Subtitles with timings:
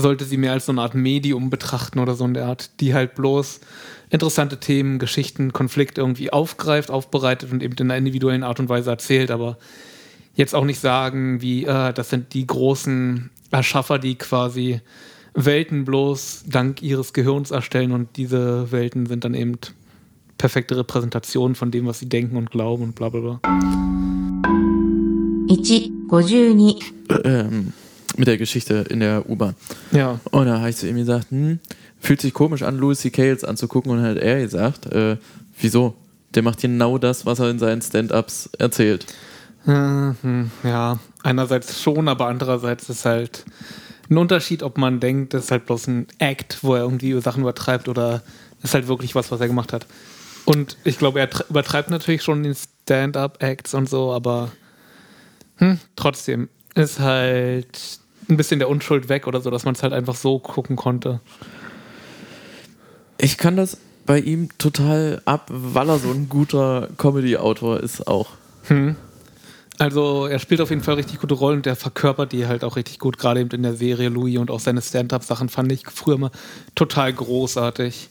[0.00, 2.94] sollte sie mehr als so eine Art Medium betrachten oder so in der Art, die
[2.94, 3.60] halt bloß
[4.10, 8.90] interessante Themen, Geschichten, Konflikte irgendwie aufgreift, aufbereitet und eben in einer individuellen Art und Weise
[8.90, 9.58] erzählt, aber
[10.34, 14.80] jetzt auch nicht sagen, wie, äh, das sind die großen Erschaffer, die quasi
[15.34, 19.58] Welten bloß dank ihres Gehirns erstellen und diese Welten sind dann eben
[20.38, 23.40] perfekte Repräsentationen von dem, was sie denken und glauben und bla bla bla.
[25.48, 27.72] 1、52、ähm,
[28.18, 29.54] mit der Geschichte in der U-Bahn.
[29.92, 31.60] Ja, Und da habe ich zu ihm gesagt, hm,
[32.00, 33.24] fühlt sich komisch an, Louis C.K.
[33.24, 35.16] jetzt anzugucken und hat er gesagt, äh,
[35.60, 35.94] wieso?
[36.34, 39.06] Der macht genau das, was er in seinen Stand-Ups erzählt.
[39.66, 43.44] Äh, hm, ja, einerseits schon, aber andererseits ist halt
[44.10, 47.42] ein Unterschied, ob man denkt, das ist halt bloß ein Act, wo er irgendwie Sachen
[47.42, 48.22] übertreibt oder
[48.62, 49.86] ist halt wirklich was, was er gemacht hat.
[50.44, 54.50] Und ich glaube, er tr- übertreibt natürlich schon den Stand-up-Acts und so, aber
[55.56, 57.98] hm, trotzdem ist halt
[58.28, 61.20] ein bisschen der Unschuld weg oder so, dass man es halt einfach so gucken konnte.
[63.18, 68.30] Ich kann das bei ihm total ab, weil er so ein guter Comedy-Autor ist auch.
[68.64, 68.96] Hm.
[69.78, 72.76] Also er spielt auf jeden Fall richtig gute Rollen und der verkörpert die halt auch
[72.76, 76.18] richtig gut, gerade eben in der Serie Louis und auch seine Stand-up-Sachen fand ich früher
[76.18, 76.30] mal
[76.74, 78.10] total großartig.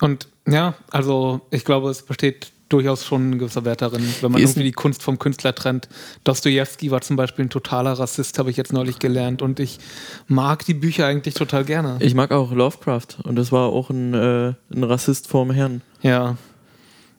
[0.00, 4.40] Und ja, also ich glaube, es besteht durchaus schon ein gewisser Wert darin, wenn man
[4.40, 5.88] irgendwie die Kunst vom Künstler trennt.
[6.24, 9.78] Dostoevsky war zum Beispiel ein totaler Rassist, habe ich jetzt neulich gelernt und ich
[10.26, 11.96] mag die Bücher eigentlich total gerne.
[12.00, 15.82] Ich mag auch Lovecraft und das war auch ein, äh, ein Rassist vorm Herrn.
[16.02, 16.36] Ja.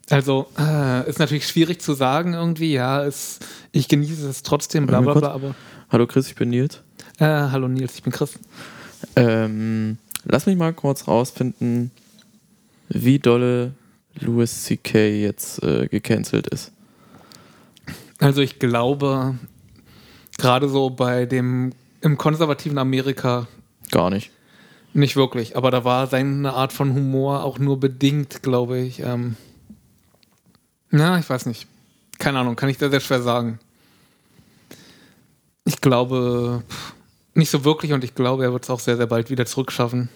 [0.09, 5.01] Also, äh, ist natürlich schwierig zu sagen irgendwie, ja, ist, ich genieße es trotzdem, bla
[5.01, 5.55] bla bla, aber.
[5.91, 6.81] Hallo Chris, ich bin Nils.
[7.19, 8.39] Äh, hallo Nils, ich bin Chris.
[9.15, 11.91] Ähm, lass mich mal kurz rausfinden,
[12.89, 13.73] wie dolle
[14.21, 15.21] Louis C.K.
[15.21, 16.71] jetzt äh, gecancelt ist.
[18.19, 19.37] Also ich glaube,
[20.37, 23.47] gerade so bei dem im konservativen Amerika
[23.91, 24.31] Gar nicht.
[24.93, 28.99] nicht wirklich, aber da war seine Art von Humor auch nur bedingt, glaube ich.
[29.01, 29.35] Ähm,
[30.89, 31.67] na, ich weiß nicht.
[32.17, 33.59] Keine Ahnung, kann ich sehr, sehr schwer sagen.
[35.65, 36.63] Ich glaube
[37.33, 40.09] nicht so wirklich und ich glaube, er wird es auch sehr, sehr bald wieder zurückschaffen.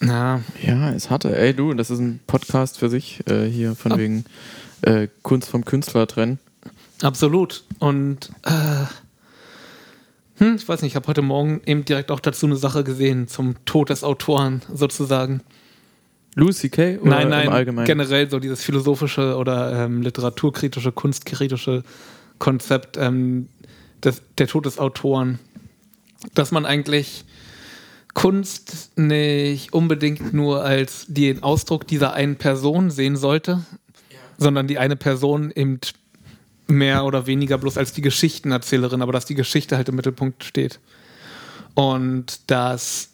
[0.00, 1.36] Na, Ja, es hatte.
[1.36, 4.24] Ey, du, das ist ein Podcast für sich äh, hier, von Ab- wegen
[4.82, 6.38] äh, Kunst vom Künstler trennen.
[7.02, 7.64] Absolut.
[7.78, 8.84] Und äh,
[10.38, 13.28] hm, ich weiß nicht, ich habe heute Morgen eben direkt auch dazu eine Sache gesehen,
[13.28, 15.42] zum Tod des Autoren sozusagen.
[16.34, 16.98] Louis C.K.
[16.98, 17.86] oder nein, nein, im Allgemeinen?
[17.86, 21.82] generell so dieses philosophische oder ähm, literaturkritische, kunstkritische
[22.38, 23.48] Konzept ähm,
[24.02, 25.38] des, der Tod des Autoren.
[26.34, 27.24] Dass man eigentlich
[28.20, 33.64] Kunst nicht unbedingt nur als den Ausdruck dieser einen Person sehen sollte,
[34.36, 35.80] sondern die eine Person eben
[36.66, 40.80] mehr oder weniger bloß als die Geschichtenerzählerin, aber dass die Geschichte halt im Mittelpunkt steht.
[41.72, 43.08] Und dass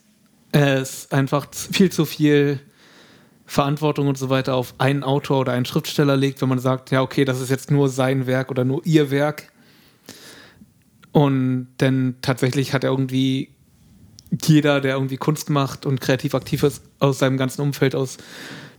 [0.50, 2.58] es einfach viel zu viel
[3.44, 7.00] Verantwortung und so weiter auf einen Autor oder einen Schriftsteller legt, wenn man sagt, ja,
[7.00, 9.52] okay, das ist jetzt nur sein Werk oder nur ihr Werk.
[11.12, 13.50] Und denn tatsächlich hat er irgendwie
[14.44, 18.19] jeder, der irgendwie Kunst macht und kreativ aktiv ist, aus seinem ganzen Umfeld, aus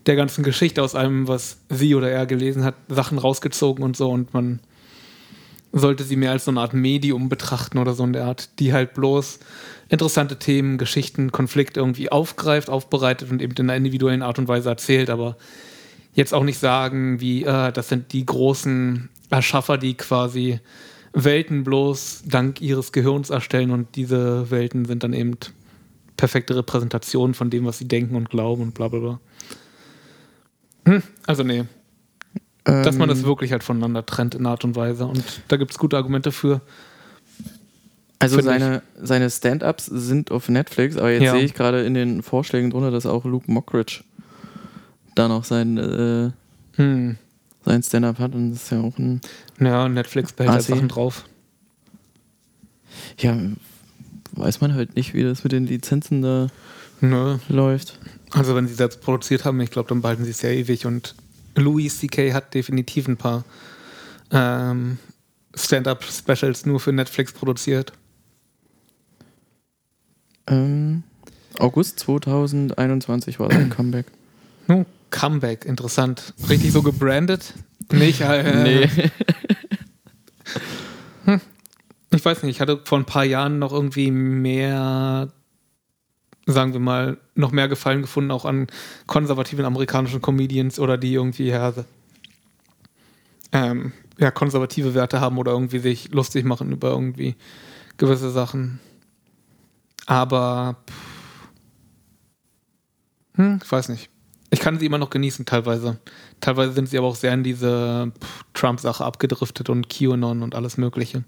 [0.05, 4.09] der ganzen Geschichte, aus allem, was sie oder er gelesen hat, Sachen rausgezogen und so.
[4.09, 4.59] Und man
[5.73, 8.73] sollte sie mehr als so eine Art Medium betrachten oder so in der Art, die
[8.73, 9.39] halt bloß
[9.89, 14.69] interessante Themen, Geschichten, Konflikte irgendwie aufgreift, aufbereitet und eben in einer individuellen Art und Weise
[14.69, 15.37] erzählt, aber
[16.13, 20.59] jetzt auch nicht sagen, wie, äh, das sind die großen Erschaffer, die quasi
[21.23, 25.37] Welten bloß dank ihres Gehirns erstellen und diese Welten sind dann eben
[26.15, 29.19] perfekte Repräsentationen von dem, was sie denken und glauben und bla bla bla.
[30.85, 31.65] Hm, also nee,
[32.63, 35.71] dass man das Ähm, wirklich halt voneinander trennt in Art und Weise und da gibt
[35.71, 36.61] es gute Argumente für.
[38.19, 41.33] Also seine, seine Stand-Ups sind auf Netflix, aber jetzt Ja.
[41.33, 44.03] sehe ich gerade in den Vorschlägen drunter, dass auch Luke Mockridge
[45.13, 46.31] da noch sein, äh,
[46.77, 47.17] Hm.
[47.67, 49.21] Sein Stand-Up hat und das ist ja auch ein.
[49.59, 50.63] Ja, Netflix behält halt.
[50.63, 51.25] Sachen drauf.
[53.19, 53.37] Ja,
[54.33, 56.47] weiß man halt nicht, wie das mit den Lizenzen da
[57.01, 57.37] Nö.
[57.49, 57.99] läuft.
[58.31, 60.85] Also wenn sie selbst produziert haben, ich glaube, dann behalten sie es ja ewig.
[60.85, 61.15] Und
[61.55, 62.33] Louis C.K.
[62.33, 63.45] hat definitiv ein paar
[64.31, 64.97] ähm,
[65.55, 67.93] Stand-up-Specials nur für Netflix produziert.
[70.47, 71.03] Ähm,
[71.59, 74.05] August 2021 war sein Comeback.
[74.67, 76.33] Hm, Comeback, interessant.
[76.49, 77.53] Richtig so gebrandet?
[77.91, 78.89] Nicht, äh,
[81.25, 81.39] Nee.
[82.11, 85.27] Ich weiß nicht, ich hatte vor ein paar Jahren noch irgendwie mehr,
[86.45, 88.67] sagen wir mal, noch mehr Gefallen gefunden, auch an
[89.07, 91.73] konservativen amerikanischen Comedians oder die irgendwie ja,
[93.51, 97.35] ähm, ja, konservative Werte haben oder irgendwie sich lustig machen über irgendwie
[97.97, 98.79] gewisse Sachen.
[100.05, 101.07] Aber pff,
[103.35, 104.09] hm, ich weiß nicht.
[104.49, 105.97] Ich kann sie immer noch genießen, teilweise.
[106.39, 108.11] Teilweise sind sie aber auch sehr in diese
[108.53, 111.23] Trump-Sache abgedriftet und QAnon und alles Mögliche.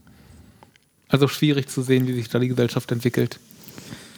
[1.10, 3.40] Also schwierig zu sehen, wie sich da die Gesellschaft entwickelt.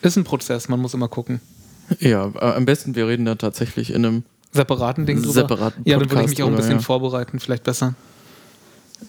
[0.02, 1.42] Ist ein Prozess, man muss immer gucken.
[2.00, 5.34] Ja, äh, am besten wir reden da tatsächlich in einem Separaten Ding drüber.
[5.34, 6.80] separaten Ja, dann würde ich Podcast mich auch ein bisschen ja.
[6.80, 7.96] vorbereiten, vielleicht besser.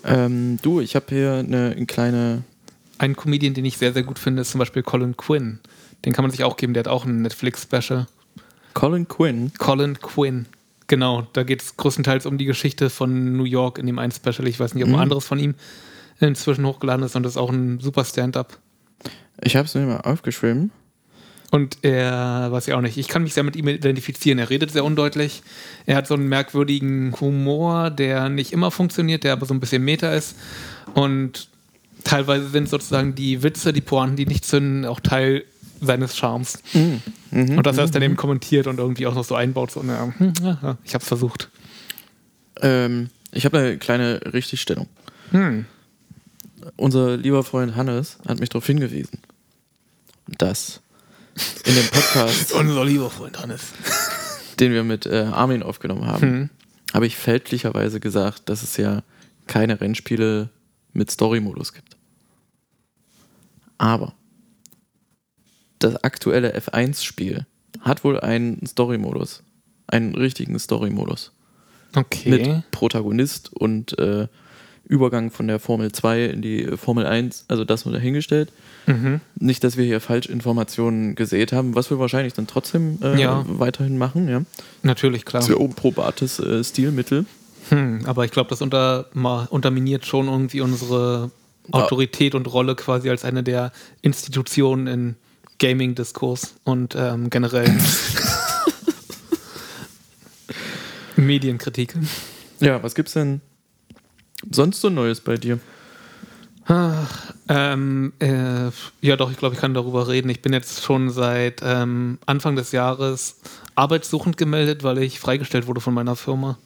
[0.05, 2.45] Ähm, du, ich habe hier eine, eine kleine.
[2.99, 5.59] Ein Comedian, den ich sehr, sehr gut finde, ist zum Beispiel Colin Quinn.
[6.05, 8.07] Den kann man sich auch geben, der hat auch ein Netflix-Special.
[8.75, 9.53] Colin Quinn.
[9.59, 10.47] Colin Quinn.
[10.87, 14.47] Genau, da geht es größtenteils um die Geschichte von New York in dem einen Special.
[14.47, 15.01] Ich weiß nicht, ob ein Mhm.
[15.01, 15.55] anderes von ihm
[16.21, 18.59] inzwischen hochgeladen ist und das ist auch ein super Stand-up.
[19.43, 20.71] Ich habe es mir mal aufgeschrieben.
[21.51, 24.39] Und er, weiß ich auch nicht, ich kann mich sehr mit ihm identifizieren.
[24.39, 25.43] Er redet sehr undeutlich.
[25.85, 29.85] Er hat so einen merkwürdigen Humor, der nicht immer funktioniert, der aber so ein bisschen
[29.85, 30.35] meta ist.
[30.95, 31.49] Und
[32.05, 35.45] teilweise sind sozusagen die Witze, die Pointen, die nicht zünden, auch Teil
[35.83, 36.59] seines Charmes.
[36.73, 37.03] Mhm.
[37.31, 40.13] Und dass er es dann eben kommentiert und irgendwie auch noch so einbaut, so, na,
[40.17, 40.33] hm,
[40.85, 41.51] ich hab's versucht.
[42.61, 44.89] Ähm, ich habe eine kleine Richtigstellung.
[45.31, 45.65] Hm.
[46.77, 49.19] Unser lieber Freund Hannes hat mich darauf hingewiesen,
[50.39, 50.81] dass
[51.65, 53.63] in dem Podcast, Unser lieber Freund Hannes.
[54.61, 56.51] den wir mit äh, Armin aufgenommen haben, Hm.
[56.95, 59.03] habe ich fälschlicherweise gesagt, dass es ja
[59.47, 60.51] keine Rennspiele
[60.93, 61.97] mit Story-Modus gibt.
[63.79, 64.15] Aber
[65.83, 67.47] das aktuelle F1-Spiel
[67.81, 69.43] hat wohl einen Story-Modus.
[69.87, 71.33] Einen richtigen Story-Modus.
[71.95, 72.31] Okay.
[72.31, 74.29] Mit Protagonist und äh,
[74.85, 78.53] Übergang von der Formel 2 in die Formel 1, also das nur dahingestellt.
[78.87, 79.21] Mhm.
[79.39, 83.45] Nicht, dass wir hier Falschinformationen gesät haben, was wir wahrscheinlich dann trotzdem äh, Ja.
[83.47, 84.29] weiterhin machen.
[84.29, 84.43] Ja.
[84.83, 85.43] Natürlich, klar.
[85.43, 87.27] Sehr probates äh, Stilmittel.
[87.69, 89.07] Hm, aber ich glaube, das unter,
[89.51, 91.31] unterminiert schon irgendwie unsere
[91.71, 95.17] Autorität und Rolle quasi als eine der Institutionen in
[95.63, 97.73] Gaming-Diskurs und ähm, generell
[101.17, 101.95] Medienkritik.
[102.59, 103.41] Ja, was gibt's denn
[104.51, 105.61] sonst so Neues bei dir?
[107.49, 108.71] Ähm, äh,
[109.03, 110.31] ja, doch, ich glaube, ich kann darüber reden.
[110.31, 113.39] Ich bin jetzt schon seit ähm, Anfang des Jahres
[113.77, 116.59] arbeitssuchend gemeldet, weil ich freigestellt wurde von meiner Firma.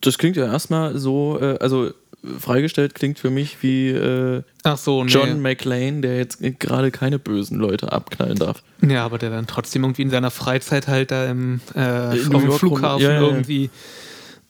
[0.00, 1.92] Das klingt ja erstmal so, äh, also
[2.38, 4.42] freigestellt klingt für mich wie äh,
[4.76, 5.10] so, nee.
[5.10, 8.62] John McClane, der jetzt gerade keine bösen Leute abknallen darf.
[8.86, 12.52] Ja, aber der dann trotzdem irgendwie in seiner Freizeit halt da im, äh, auf dem
[12.52, 13.26] Flughafen ja, ja, ja.
[13.28, 13.70] irgendwie.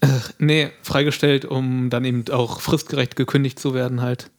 [0.00, 0.06] Äh,
[0.38, 4.30] nee, freigestellt, um dann eben auch fristgerecht gekündigt zu werden halt.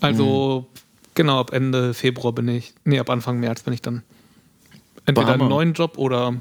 [0.00, 0.78] Also, Mhm.
[1.14, 4.02] genau, ab Ende Februar bin ich, nee, ab Anfang März bin ich dann
[5.06, 5.44] entweder Hammer.
[5.44, 6.34] einen neuen Job oder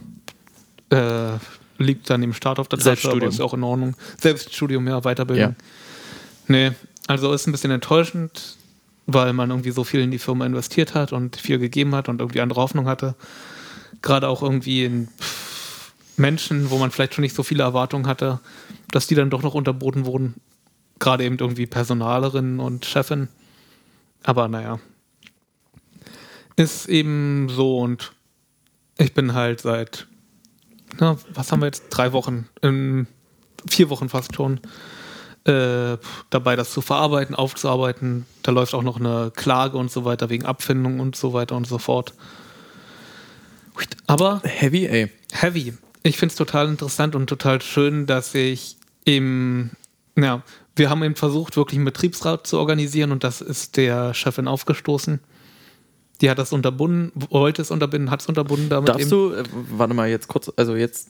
[0.90, 1.38] äh,
[1.78, 3.30] liegt dann im Start auf der Tasche, aber Selbststudium.
[3.30, 3.96] ist auch in Ordnung.
[4.20, 5.56] Selbststudium, ja, Weiterbildung.
[5.58, 5.66] Ja.
[6.48, 6.72] Nee,
[7.08, 8.58] also ist ein bisschen enttäuschend,
[9.06, 12.22] weil man irgendwie so viel in die Firma investiert hat und viel gegeben hat und
[12.22, 13.16] irgendwie andere Hoffnung hatte.
[14.02, 15.08] Gerade auch irgendwie in
[16.18, 18.40] Menschen, wo man vielleicht schon nicht so viele Erwartungen hatte,
[18.92, 20.36] dass die dann doch noch unterboten wurden.
[21.00, 23.30] Gerade eben irgendwie Personalerin und Chefin.
[24.24, 24.80] Aber naja.
[26.56, 28.14] Ist eben so und
[28.98, 30.08] ich bin halt seit,
[31.00, 31.86] na, was haben wir jetzt?
[31.90, 33.08] Drei Wochen, in
[33.68, 34.60] vier Wochen fast schon,
[35.46, 35.98] äh,
[36.30, 38.26] dabei, das zu verarbeiten, aufzuarbeiten.
[38.44, 41.68] Da läuft auch noch eine Klage und so weiter wegen Abfindung und so weiter und
[41.68, 42.14] so fort.
[44.08, 45.10] Aber Heavy, ey.
[45.32, 45.74] heavy.
[46.04, 49.72] Ich finde es total interessant und total schön, dass ich im,
[50.18, 50.44] ja,
[50.76, 55.20] wir haben eben versucht, wirklich einen Betriebsrat zu organisieren und das ist der Chefin aufgestoßen.
[56.22, 59.94] Die hat das unterbunden, wollte es unterbinden, hat es unterbunden damit Darfst du, äh, warte
[59.94, 61.10] mal jetzt kurz, also jetzt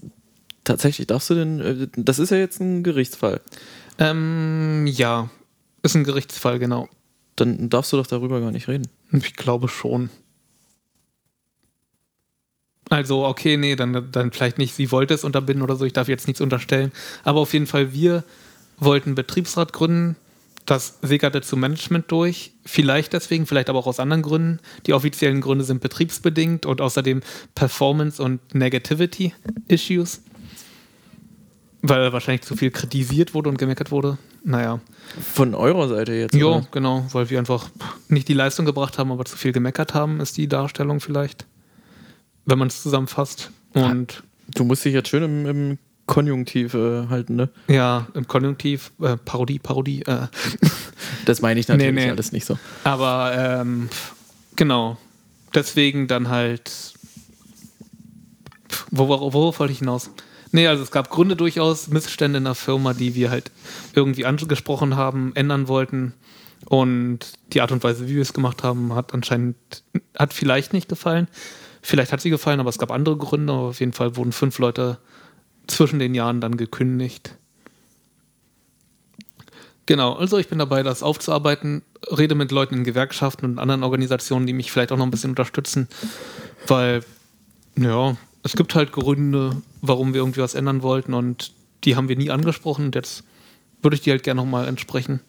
[0.63, 3.41] tatsächlich darfst du denn, äh, das ist ja jetzt ein Gerichtsfall.
[3.99, 5.29] Ähm, ja,
[5.83, 6.89] ist ein Gerichtsfall, genau.
[7.35, 8.87] Dann darfst du doch darüber gar nicht reden.
[9.11, 10.09] Ich glaube schon.
[12.89, 16.07] Also, okay, nee, dann, dann vielleicht nicht, sie wollte es unterbinden oder so, ich darf
[16.07, 16.91] jetzt nichts unterstellen.
[17.23, 18.23] Aber auf jeden Fall, wir
[18.77, 20.15] wollten einen Betriebsrat gründen.
[20.65, 22.53] Das sickerte zu Management durch.
[22.65, 24.59] Vielleicht deswegen, vielleicht aber auch aus anderen Gründen.
[24.85, 27.21] Die offiziellen Gründe sind betriebsbedingt und außerdem
[27.55, 30.21] Performance- und Negativity-Issues.
[31.85, 34.17] Weil wahrscheinlich zu viel kritisiert wurde und gemeckert wurde.
[34.45, 34.79] Naja.
[35.33, 36.33] Von eurer Seite jetzt.
[36.33, 36.67] Ja, oder?
[36.71, 37.69] genau, weil wir einfach
[38.07, 41.45] nicht die Leistung gebracht haben, aber zu viel gemeckert haben, ist die Darstellung vielleicht.
[42.45, 43.51] Wenn man es zusammenfasst.
[43.73, 44.23] Und
[44.55, 47.49] Du musst dich jetzt schön im, im Konjunktiv äh, halten, ne?
[47.67, 50.01] ja, im Konjunktiv, äh, Parodie, Parodie.
[50.03, 50.27] Äh,
[51.25, 52.09] Das meine ich natürlich Nee, nee.
[52.11, 52.57] alles nicht so.
[52.83, 53.87] aber ähm,
[54.57, 54.97] genau,
[55.55, 56.93] deswegen dann halt.
[58.91, 60.09] Wo, wo, worauf wollte ich hinaus?
[60.55, 63.51] Nee, also es gab Gründe durchaus, Missstände in der Firma, die wir halt
[63.95, 66.13] irgendwie angesprochen haben, ändern wollten.
[66.65, 69.55] Und die Art und Weise, wie wir es gemacht haben, hat anscheinend,
[70.15, 71.27] hat vielleicht nicht gefallen.
[71.81, 73.51] Vielleicht hat sie gefallen, aber es gab andere Gründe.
[73.51, 74.99] Aber auf jeden Fall wurden fünf Leute
[75.65, 77.35] zwischen den Jahren dann gekündigt.
[79.87, 81.81] Genau, also ich bin dabei, das aufzuarbeiten,
[82.15, 85.31] rede mit Leuten in Gewerkschaften und anderen Organisationen, die mich vielleicht auch noch ein bisschen
[85.31, 85.89] unterstützen,
[86.67, 87.03] weil,
[87.75, 92.17] ja, es gibt halt Gründe, warum wir irgendwie was ändern wollten und die haben wir
[92.17, 93.23] nie angesprochen und jetzt
[93.81, 95.21] würde ich die halt gerne nochmal entsprechen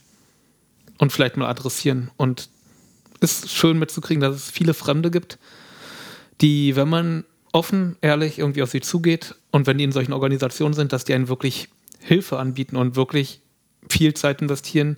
[0.98, 2.10] und vielleicht mal adressieren.
[2.16, 2.48] Und
[3.20, 5.38] es ist schön mitzukriegen, dass es viele Fremde gibt,
[6.40, 10.74] die, wenn man offen, ehrlich irgendwie auf sie zugeht und wenn die in solchen Organisationen
[10.74, 11.68] sind, dass die einen wirklich
[12.00, 13.40] Hilfe anbieten und wirklich
[13.88, 14.96] viel Zeit investieren,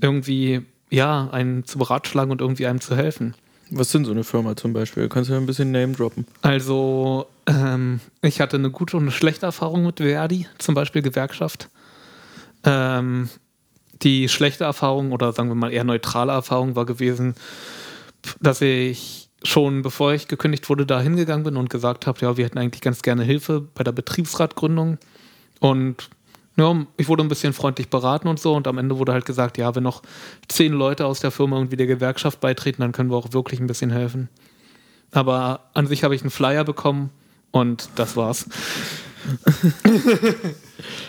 [0.00, 3.34] irgendwie, ja, einen zu beratschlagen und irgendwie einem zu helfen.
[3.70, 5.08] Was sind so eine Firma zum Beispiel?
[5.08, 6.26] Kannst du ja ein bisschen Name droppen?
[6.42, 11.68] Also, ähm, ich hatte eine gute und eine schlechte Erfahrung mit Verdi, zum Beispiel Gewerkschaft.
[12.64, 13.28] Ähm,
[14.02, 17.34] die schlechte Erfahrung oder sagen wir mal eher neutrale Erfahrung war gewesen,
[18.40, 22.44] dass ich schon bevor ich gekündigt wurde, da hingegangen bin und gesagt habe, ja, wir
[22.44, 24.98] hätten eigentlich ganz gerne Hilfe bei der Betriebsratgründung.
[25.60, 26.10] Und
[26.58, 29.58] ja, ich wurde ein bisschen freundlich beraten und so und am Ende wurde halt gesagt,
[29.58, 30.02] ja, wenn noch
[30.48, 33.68] zehn Leute aus der Firma irgendwie der Gewerkschaft beitreten, dann können wir auch wirklich ein
[33.68, 34.28] bisschen helfen.
[35.12, 37.10] Aber an sich habe ich einen Flyer bekommen
[37.52, 38.48] und das war's.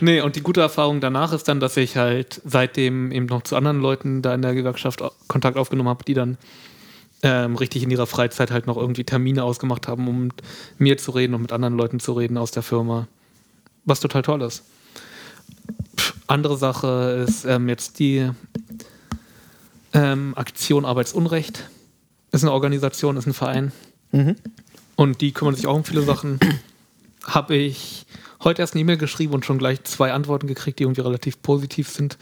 [0.01, 3.55] nee, und die gute Erfahrung danach ist dann, dass ich halt seitdem eben noch zu
[3.55, 6.37] anderen Leuten da in der Gewerkschaft Kontakt aufgenommen habe, die dann
[7.23, 10.41] ähm, richtig in ihrer Freizeit halt noch irgendwie Termine ausgemacht haben, um mit
[10.77, 13.07] mir zu reden und mit anderen Leuten zu reden aus der Firma.
[13.85, 14.63] Was total toll ist.
[16.27, 18.29] Andere Sache ist ähm, jetzt die
[19.93, 21.69] ähm, Aktion Arbeitsunrecht.
[22.31, 23.71] Ist eine Organisation, ist ein Verein.
[24.11, 24.35] Mhm.
[24.95, 26.39] Und die kümmern sich auch um viele Sachen.
[27.23, 28.05] Habe ich
[28.43, 31.89] heute erst eine E-Mail geschrieben und schon gleich zwei Antworten gekriegt, die irgendwie relativ positiv
[31.89, 32.17] sind.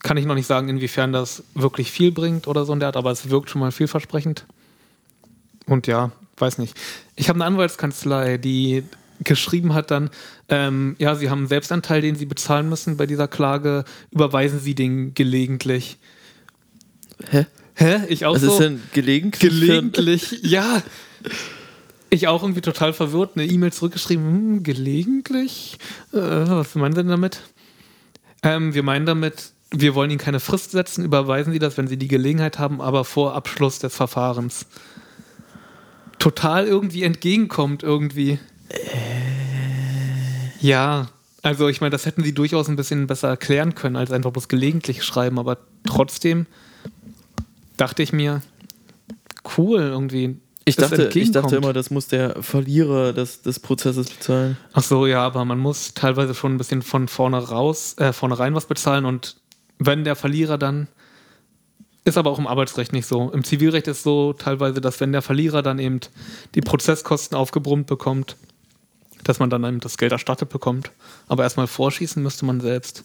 [0.00, 2.96] Kann ich noch nicht sagen, inwiefern das wirklich viel bringt oder so in der Art,
[2.96, 4.46] aber es wirkt schon mal vielversprechend.
[5.66, 6.74] Und ja, weiß nicht.
[7.16, 8.84] Ich habe eine Anwaltskanzlei, die
[9.24, 10.10] geschrieben hat dann,
[10.48, 14.74] ähm, ja, Sie haben einen Selbstanteil, den Sie bezahlen müssen bei dieser Klage, überweisen Sie
[14.74, 15.98] den gelegentlich.
[17.30, 17.46] Hä?
[17.74, 18.00] Hä?
[18.08, 18.52] Ich auch Was so.
[18.52, 19.50] ist denn gelegentlich?
[19.50, 20.82] Gelegentlich, ja.
[22.10, 25.78] Ich auch irgendwie total verwirrt, eine E-Mail zurückgeschrieben, hm, gelegentlich?
[26.12, 27.40] Äh, was meinen Sie denn damit?
[28.42, 31.98] Ähm, wir meinen damit, wir wollen Ihnen keine Frist setzen, überweisen Sie das, wenn Sie
[31.98, 34.66] die Gelegenheit haben, aber vor Abschluss des Verfahrens.
[36.18, 38.38] Total irgendwie entgegenkommt, irgendwie.
[40.60, 41.08] Ja,
[41.42, 44.48] also ich meine, das hätten Sie durchaus ein bisschen besser erklären können, als einfach bloß
[44.48, 46.46] gelegentlich schreiben, aber trotzdem
[47.76, 48.42] dachte ich mir,
[49.56, 50.36] cool irgendwie.
[50.64, 54.58] Ich dachte, ich dachte immer, das muss der Verlierer des, des Prozesses bezahlen.
[54.74, 58.38] Ach so, ja, aber man muss teilweise schon ein bisschen von vorne raus, äh, vorne
[58.38, 59.36] rein was bezahlen und
[59.78, 60.88] wenn der Verlierer dann
[62.04, 63.30] ist aber auch im Arbeitsrecht nicht so.
[63.30, 66.00] Im Zivilrecht ist so teilweise, dass wenn der Verlierer dann eben
[66.54, 68.36] die Prozesskosten aufgebrummt bekommt,
[69.28, 70.90] dass man dann eben das Geld erstattet bekommt.
[71.28, 73.04] Aber erstmal vorschießen müsste man selbst.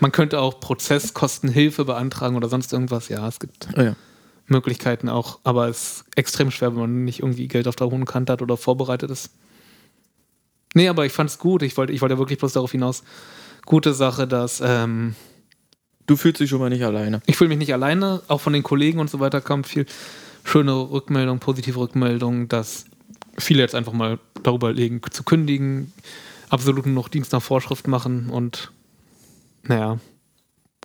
[0.00, 3.08] Man könnte auch Prozesskostenhilfe beantragen oder sonst irgendwas.
[3.08, 3.96] Ja, es gibt Ah ja.
[4.48, 8.04] Möglichkeiten auch, aber es ist extrem schwer, wenn man nicht irgendwie Geld auf der hohen
[8.04, 9.30] Kante hat oder vorbereitet ist.
[10.74, 11.62] Nee, aber ich fand's gut.
[11.62, 13.02] Ich wollte ich wollte wirklich bloß darauf hinaus.
[13.64, 15.14] Gute Sache, dass ähm,
[16.06, 17.22] Du fühlst dich schon mal nicht alleine.
[17.24, 19.86] ich fühle mich nicht alleine, auch von den Kollegen und so weiter kommt viel
[20.44, 22.86] schöne Rückmeldung, positive Rückmeldung, dass
[23.40, 25.92] viele jetzt einfach mal darüber legen, zu kündigen,
[26.48, 28.72] absolut nur noch Dienst nach Vorschrift machen und
[29.62, 29.98] naja,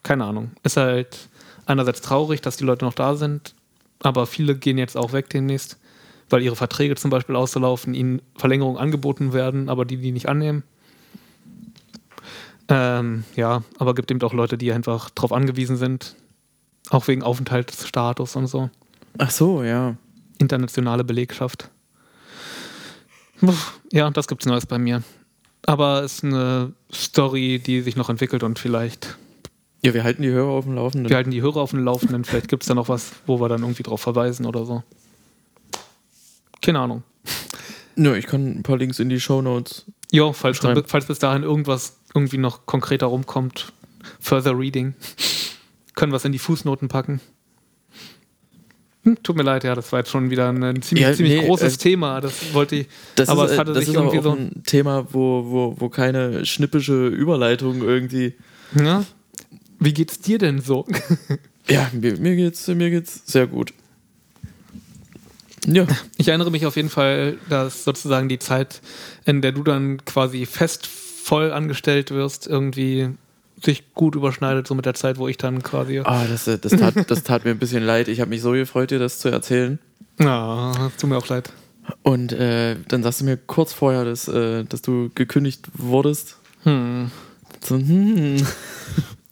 [0.03, 0.51] keine Ahnung.
[0.63, 1.29] Ist halt
[1.65, 3.55] einerseits traurig, dass die Leute noch da sind,
[4.00, 5.79] aber viele gehen jetzt auch weg demnächst,
[6.29, 10.63] weil ihre Verträge zum Beispiel auslaufen, ihnen Verlängerungen angeboten werden, aber die die nicht annehmen.
[12.67, 16.15] Ähm, ja, aber gibt eben auch Leute, die einfach darauf angewiesen sind,
[16.89, 18.69] auch wegen Aufenthaltsstatus und so.
[19.17, 19.95] Ach so, ja.
[20.39, 21.69] Internationale Belegschaft.
[23.91, 25.03] Ja, das gibt's Neues bei mir.
[25.65, 29.17] Aber es ist eine Story, die sich noch entwickelt und vielleicht,
[29.83, 31.09] Ja, wir halten die Hörer auf dem Laufenden.
[31.09, 33.49] wir halten die Hörer auf dem Laufenden, vielleicht gibt es da noch was, wo wir
[33.49, 34.83] dann irgendwie drauf verweisen oder so.
[36.61, 37.03] Keine Ahnung.
[37.95, 39.85] Nö, ich kann ein paar Links in die Shownotes.
[40.11, 40.83] Jo, falls, Schreiben.
[40.85, 43.73] falls bis dahin irgendwas irgendwie noch konkreter rumkommt,
[44.19, 44.93] further reading,
[45.95, 47.21] können wir es in die Fußnoten packen.
[49.05, 51.47] Hm, tut mir leid, ja, das war jetzt schon wieder ein ziemlich, Ja, ziemlich nee,
[51.47, 52.21] großes äh, Thema.
[52.21, 52.88] Das wollte ich.
[53.15, 54.31] Das aber ist, es äh, hatte das sich ist irgendwie auch so.
[54.31, 58.33] ein Thema, wo, wo, wo keine schnippische Überleitung irgendwie.
[58.75, 59.05] Ja?
[59.79, 60.85] Wie geht's dir denn so?
[61.67, 63.74] Ja, mir, mir, geht's, mir geht's sehr gut.
[65.65, 68.81] Ja, Ich erinnere mich auf jeden Fall, dass sozusagen die Zeit,
[69.25, 73.09] in der du dann quasi fest voll angestellt wirst, irgendwie
[73.62, 76.00] sich gut überschneidet, so mit der Zeit, wo ich dann quasi.
[76.03, 78.07] Ah, das, äh, das, tat, das tat mir ein bisschen leid.
[78.07, 79.79] Ich habe mich so gefreut, dir das zu erzählen.
[80.19, 81.51] Ja, es tut mir auch leid.
[82.03, 86.38] Und äh, dann sagst du mir kurz vorher, dass, äh, dass du gekündigt wurdest.
[86.63, 87.12] Hm.
[87.63, 88.38] So, hm.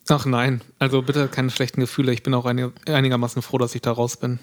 [0.08, 2.12] Ach nein, also bitte keine schlechten Gefühle.
[2.12, 4.38] Ich bin auch einig, einigermaßen froh, dass ich da raus bin.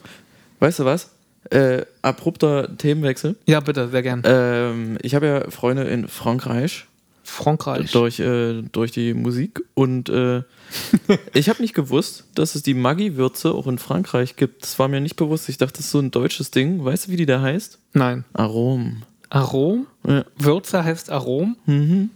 [0.59, 1.11] Weißt du was?
[1.49, 3.35] Äh, abrupter Themenwechsel.
[3.45, 4.21] Ja, bitte, sehr gern.
[4.25, 6.85] Ähm, ich habe ja Freunde in Frankreich
[7.31, 7.91] Frankreich.
[7.91, 10.43] durch, äh, durch die Musik und äh,
[11.33, 14.63] ich habe nicht gewusst, dass es die Maggi-Würze auch in Frankreich gibt.
[14.63, 15.49] Das war mir nicht bewusst.
[15.49, 16.83] Ich dachte, das ist so ein deutsches Ding.
[16.83, 17.79] Weißt du, wie die da heißt?
[17.93, 18.25] Nein.
[18.33, 19.03] Arom.
[19.29, 19.87] Arom?
[20.05, 20.25] Ja.
[20.37, 21.55] Würze heißt Arom?
[21.65, 22.09] Mhm.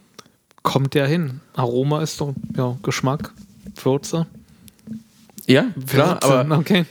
[0.64, 1.42] Kommt der hin?
[1.54, 3.34] Aroma ist so, ja, Geschmack.
[3.84, 4.26] Würze.
[5.48, 6.86] Ja, klar, Würze, aber okay.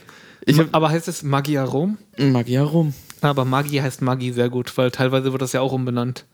[0.49, 1.97] hab, Aber heißt es Maggi Arom?
[2.17, 2.93] Maggi Arom.
[3.21, 6.25] Aber Maggi heißt Maggi sehr gut, weil teilweise wird das ja auch umbenannt.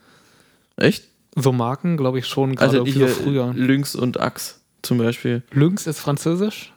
[0.78, 1.11] Echt?
[1.36, 3.54] So Marken, glaube ich schon, gerade Also also hier früher.
[3.56, 5.44] Lynx und Axe zum Beispiel.
[5.52, 6.74] Lynx ist französisch?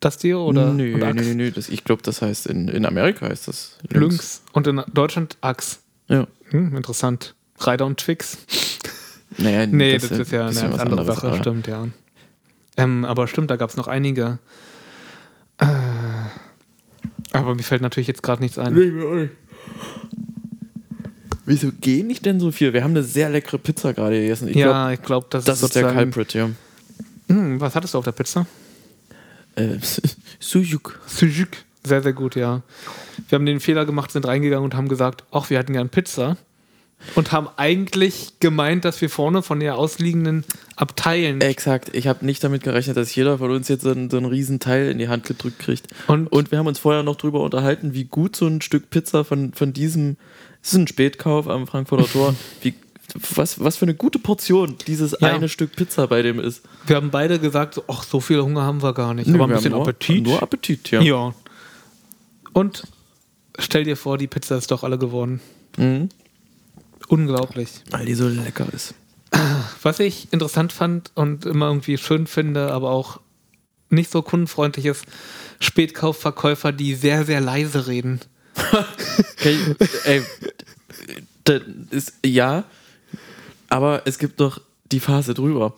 [0.00, 0.72] Das dir oder?
[0.72, 1.24] nö, und nö, Axe?
[1.24, 1.50] nö, nö.
[1.50, 4.42] Das, ich glaube, das heißt in, in Amerika heißt das Lynx.
[4.52, 5.78] Und in Deutschland Axe.
[6.08, 6.26] Ja.
[6.50, 7.34] Hm, interessant.
[7.66, 8.38] Ryder und Twix.
[9.38, 11.86] Naja, Nee, das, ist ja eine andere anderes, Sache, aber- stimmt, ja.
[12.76, 14.40] Ähm, aber stimmt, da gab es noch einige.
[15.58, 15.66] Äh,
[17.32, 18.74] aber mir fällt natürlich jetzt gerade nichts ein.
[21.50, 22.72] Wieso gehen nicht denn so viel?
[22.72, 24.46] Wir haben eine sehr leckere Pizza gerade gegessen.
[24.46, 26.48] Ich glaub, ja, ich glaube, das, das ist der Culprit, ja.
[27.26, 28.46] Hm, was hattest du auf der Pizza?
[29.56, 29.78] Äh,
[30.38, 31.00] Sujuk.
[31.08, 31.48] Sujuk.
[31.82, 32.62] Sehr, sehr gut, ja.
[33.28, 36.36] Wir haben den Fehler gemacht, sind reingegangen und haben gesagt, ach, wir hätten gern Pizza.
[37.16, 40.44] Und haben eigentlich gemeint, dass wir vorne von der ausliegenden
[40.76, 41.92] Abteilen Exakt.
[41.96, 44.60] Ich habe nicht damit gerechnet, dass jeder von uns jetzt so einen, so einen riesen
[44.60, 45.88] Teil in die Hand gedrückt kriegt.
[46.06, 49.24] und, Und wir haben uns vorher noch drüber unterhalten, wie gut so ein Stück Pizza
[49.24, 50.16] von, von diesem,
[50.62, 52.74] es ist ein Spätkauf am Frankfurter Tor, wie,
[53.34, 55.34] was, was für eine gute Portion dieses Ja.
[55.34, 56.62] eine Stück Pizza bei dem ist.
[56.86, 59.28] wir haben beide gesagt, ach, so viel Hunger haben wir gar nicht.
[59.28, 60.24] aber ein bisschen nur, Appetit.
[60.24, 61.00] Nur Appetit, ja.
[61.00, 61.34] Ja.
[62.52, 62.84] Und
[63.58, 65.40] stell dir vor, die Pizza ist doch alle geworden.
[65.76, 66.08] Mhm.
[67.08, 67.70] Unglaublich.
[67.90, 68.94] Weil die so lecker ist.
[69.82, 73.20] Was ich interessant fand und immer irgendwie schön finde, aber auch
[73.88, 75.04] nicht so kundenfreundlich ist,
[75.60, 78.20] Spätkaufverkäufer, die sehr, sehr leise reden.
[79.38, 79.56] Okay,
[80.04, 80.22] ey,
[81.44, 82.64] das ist, ja,
[83.68, 84.60] aber es gibt doch
[84.92, 85.74] die Phase drüber.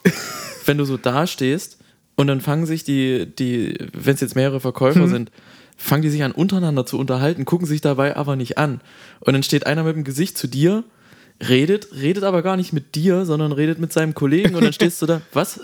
[0.64, 1.78] Wenn du so dastehst
[2.16, 5.30] und dann fangen sich die, die wenn es jetzt mehrere Verkäufer sind,
[5.76, 8.80] fangen die sich an untereinander zu unterhalten, gucken sich dabei aber nicht an.
[9.20, 10.84] Und dann steht einer mit dem Gesicht zu dir,
[11.48, 15.02] redet, redet aber gar nicht mit dir, sondern redet mit seinem Kollegen und dann stehst
[15.02, 15.60] du da, was?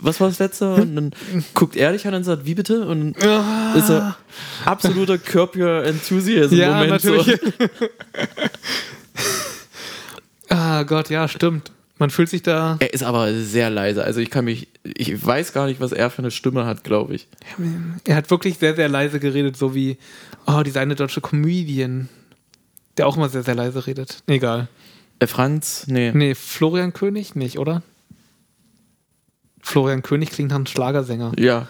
[0.00, 0.74] Was war das letzte?
[0.74, 1.10] Und dann
[1.54, 2.86] guckt er dich an und sagt, wie bitte?
[2.86, 4.16] Und dann ist er
[4.64, 6.90] absoluter Curb Your Enthusiasm Ja, Moment.
[6.90, 7.26] natürlich.
[7.26, 7.88] So.
[10.54, 11.72] ah Gott, ja, stimmt.
[11.98, 12.76] Man fühlt sich da.
[12.78, 14.04] Er ist aber sehr leise.
[14.04, 17.16] Also ich kann mich, ich weiß gar nicht, was er für eine Stimme hat, glaube
[17.16, 17.26] ich.
[18.04, 19.96] Er hat wirklich sehr, sehr leise geredet, so wie,
[20.46, 22.08] oh, dieser eine deutsche Comedian,
[22.96, 24.22] der auch immer sehr, sehr leise redet.
[24.28, 24.68] Egal.
[25.18, 26.12] Äh, Franz, nee.
[26.14, 27.82] Nee, Florian König nicht, oder?
[29.68, 31.32] Florian König klingt nach einem Schlagersänger.
[31.38, 31.66] Ja.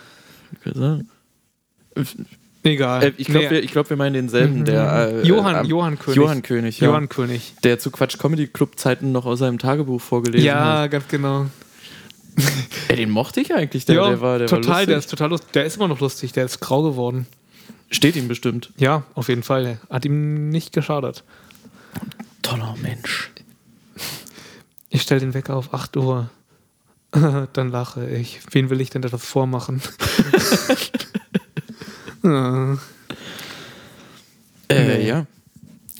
[0.52, 1.08] Ich kann sagen.
[2.62, 3.02] Egal.
[3.02, 3.50] Äh, ich glaube, Nee.
[3.50, 5.08] wir, ich glaub, wir meinen denselben, der.
[5.22, 6.16] Äh, Johann, äh, Johann König.
[6.16, 6.88] Johann König, ja.
[6.88, 7.54] Johann König.
[7.64, 10.90] Der zu Quatsch Comedy Club Zeiten noch aus seinem Tagebuch vorgelesen Ja, hat.
[10.90, 11.46] ganz genau.
[12.88, 13.84] Ey, den mochte ich eigentlich.
[13.84, 14.98] Der, ja, der war, der total, war der lustig.
[15.06, 15.52] ist total lustig.
[15.52, 17.26] Der ist immer noch lustig, der ist grau geworden.
[17.90, 18.70] Steht ihm bestimmt.
[18.76, 19.80] Ja, auf jeden Fall.
[19.90, 21.24] Hat ihm nicht geschadet.
[22.42, 23.32] Toller Mensch.
[24.90, 26.30] Ich stelle den Wecker auf 8 Uhr.
[27.52, 28.40] Dann lache ich.
[28.50, 29.83] Wen will ich denn etwas vormachen?
[34.70, 35.07] Äh, Nee.
[35.09, 35.26] ja.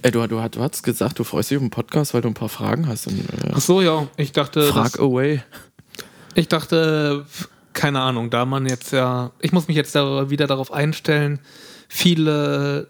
[0.03, 2.35] Ey, du, du, du hast gesagt, du freust dich auf den Podcast, weil du ein
[2.35, 3.07] paar Fragen hast.
[3.07, 4.07] Und, äh, Ach so, ja.
[4.17, 5.43] Ich dachte, frag das, away.
[6.35, 7.25] ich dachte,
[7.73, 11.41] keine Ahnung, da man jetzt ja, ich muss mich jetzt da wieder darauf einstellen,
[11.89, 12.89] viele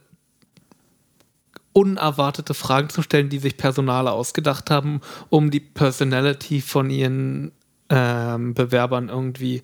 [1.72, 7.52] unerwartete Fragen zu stellen, die sich Personale ausgedacht haben, um die Personality von ihren
[7.90, 9.62] ähm, Bewerbern irgendwie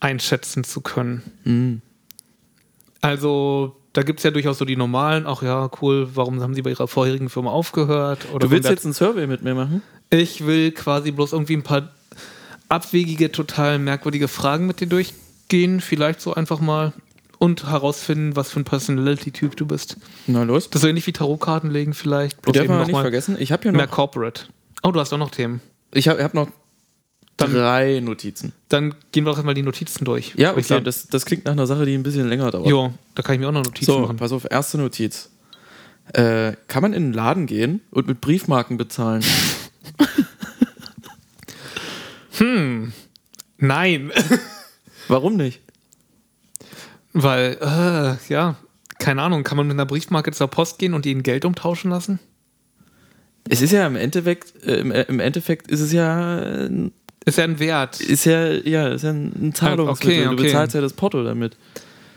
[0.00, 1.22] einschätzen zu können.
[1.44, 1.82] Mhm.
[3.00, 6.62] Also, da gibt es ja durchaus so die normalen, ach ja, cool, warum haben sie
[6.62, 8.26] bei ihrer vorherigen Firma aufgehört?
[8.32, 9.82] Oder Du willst jetzt ein Survey mit mir machen?
[10.10, 11.90] Ich will quasi bloß irgendwie ein paar
[12.68, 16.92] abwegige, total merkwürdige Fragen mit dir durchgehen, vielleicht so einfach mal
[17.38, 19.98] und herausfinden, was für ein Personality-Typ du bist.
[20.26, 20.70] Na los.
[20.70, 23.02] Das ist so ähnlich wie Tarotkarten legen vielleicht, bloß Darf eben man noch nicht mal
[23.02, 24.42] vergessen, ich habe hier mehr noch, Corporate.
[24.82, 25.60] Oh, du hast auch noch Themen.
[25.92, 26.48] ich hab, hab noch
[27.36, 28.52] Dann- drei Notizen.
[28.68, 30.34] Dann gehen wir doch erstmal die Notizen durch.
[30.36, 32.66] Ja, okay, das, das klingt nach einer Sache, die ein bisschen länger dauert.
[32.66, 34.16] Jo, da kann ich mir auch noch Notizen so, machen.
[34.16, 35.30] pass auf, erste Notiz.
[36.12, 39.22] Äh, kann man in einen Laden gehen und mit Briefmarken bezahlen?
[43.58, 44.12] Nein.
[45.08, 45.60] Warum nicht?
[47.12, 48.56] Weil, äh, ja,
[48.98, 52.18] keine Ahnung, kann man mit einer Briefmarke zur Post gehen und in Geld umtauschen lassen?
[53.48, 56.90] Es ist ja im Endeffekt, äh, im, Endeffekt ist es ja, äh,
[57.26, 58.00] Ist ja ein Wert.
[58.00, 60.18] ist ja, ja, ist ja ein Zahlungsmittel.
[60.18, 60.44] Okay, Du okay.
[60.44, 61.56] bezahlst ja das Porto damit.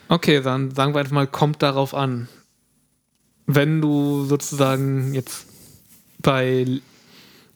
[0.08, 2.30] Okay, dann sagen wir einfach mal, kommt darauf an.
[3.48, 5.48] Wenn du sozusagen jetzt
[6.20, 6.66] bei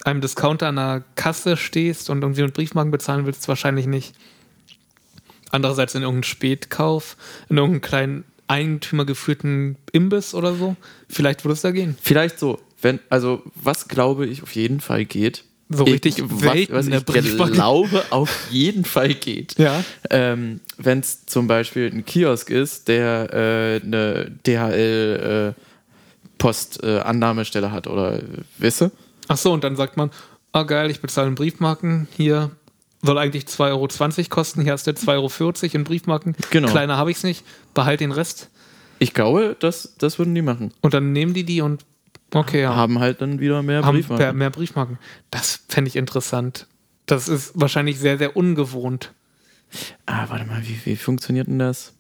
[0.04, 4.16] einem Discounter an der Kasse stehst und irgendwie mit Briefmarken bezahlen willst, wahrscheinlich nicht.
[5.52, 7.18] Andererseits in irgendeinem Spätkauf,
[7.50, 10.76] in irgendeinem kleinen eigentümergeführten Imbiss oder so,
[11.08, 11.96] vielleicht würde es da gehen.
[12.02, 15.44] Vielleicht so, wenn, also was glaube ich auf jeden Fall geht.
[15.76, 19.58] So richtig ich, was, selten was der ich glaube auf jeden Fall geht.
[19.58, 19.84] Ja.
[20.10, 25.62] Ähm, wenn es zum Beispiel ein Kiosk ist, der äh, eine DHL äh,
[26.38, 28.24] Postannahmestelle hat oder äh,
[28.58, 28.92] wisse.
[29.28, 30.12] Ach so, und dann sagt man,
[30.52, 32.52] ah geil, ich bezahle in Briefmarken, hier
[33.02, 33.90] soll eigentlich 2,20 Euro
[34.30, 36.36] kosten, hier hast du 2,40 Euro in Briefmarken.
[36.52, 36.70] Genau.
[36.70, 38.50] Kleiner habe ich es nicht, behalt den Rest.
[39.00, 40.74] Ich glaube, das, das würden die machen.
[40.82, 41.86] Und dann nehmen die die und
[42.34, 44.38] okay, ja, Haben halt dann wieder mehr haben Briefmarken.
[44.38, 44.98] mehr Briefmarken.
[45.32, 46.68] Das fände ich interessant.
[47.06, 49.12] Das ist wahrscheinlich sehr, sehr ungewohnt.
[50.06, 51.94] Ah, warte mal, wie, wie funktioniert denn das?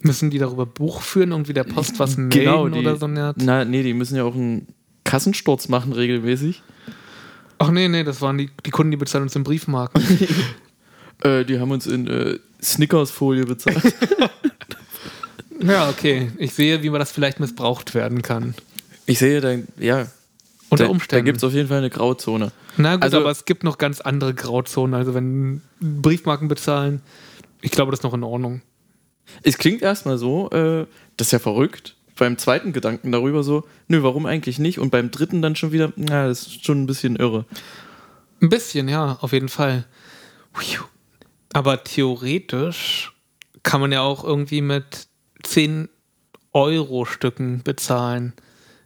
[0.00, 3.06] Müssen die darüber Buch führen und wieder Post was melden Genau, die, oder so?
[3.06, 3.34] eine?
[3.36, 4.66] Na, nee, die müssen ja auch einen
[5.04, 6.62] Kassensturz machen regelmäßig.
[7.58, 10.02] Ach nee, nee, das waren die, die Kunden, die bezahlen uns in Briefmarken.
[11.22, 13.94] Äh, die haben uns in äh, Snickers-Folie bezahlt.
[15.62, 16.30] ja, okay.
[16.38, 18.54] Ich sehe, wie man das vielleicht missbraucht werden kann.
[19.10, 20.06] Ich sehe da, ja,
[20.68, 21.24] Unter da, da Umständen.
[21.26, 22.52] gibt es auf jeden Fall eine Grauzone.
[22.76, 24.94] Na gut, Also- aber es gibt noch ganz andere Grauzonen.
[24.94, 27.02] Also wenn Briefmarken bezahlen,
[27.60, 28.62] ich glaube, das ist noch in Ordnung.
[29.42, 31.96] Es klingt erstmal so, äh, das ist ja verrückt.
[32.16, 34.78] Beim zweiten Gedanken darüber so, nö, warum eigentlich nicht?
[34.78, 37.46] Und beim dritten dann schon wieder, na, das ist schon ein bisschen irre.
[38.42, 39.86] Ein bisschen, ja, auf jeden Fall.
[41.52, 43.12] Aber theoretisch
[43.62, 45.06] kann man ja auch irgendwie mit
[45.42, 45.88] 10
[46.52, 48.32] Euro Stücken bezahlen.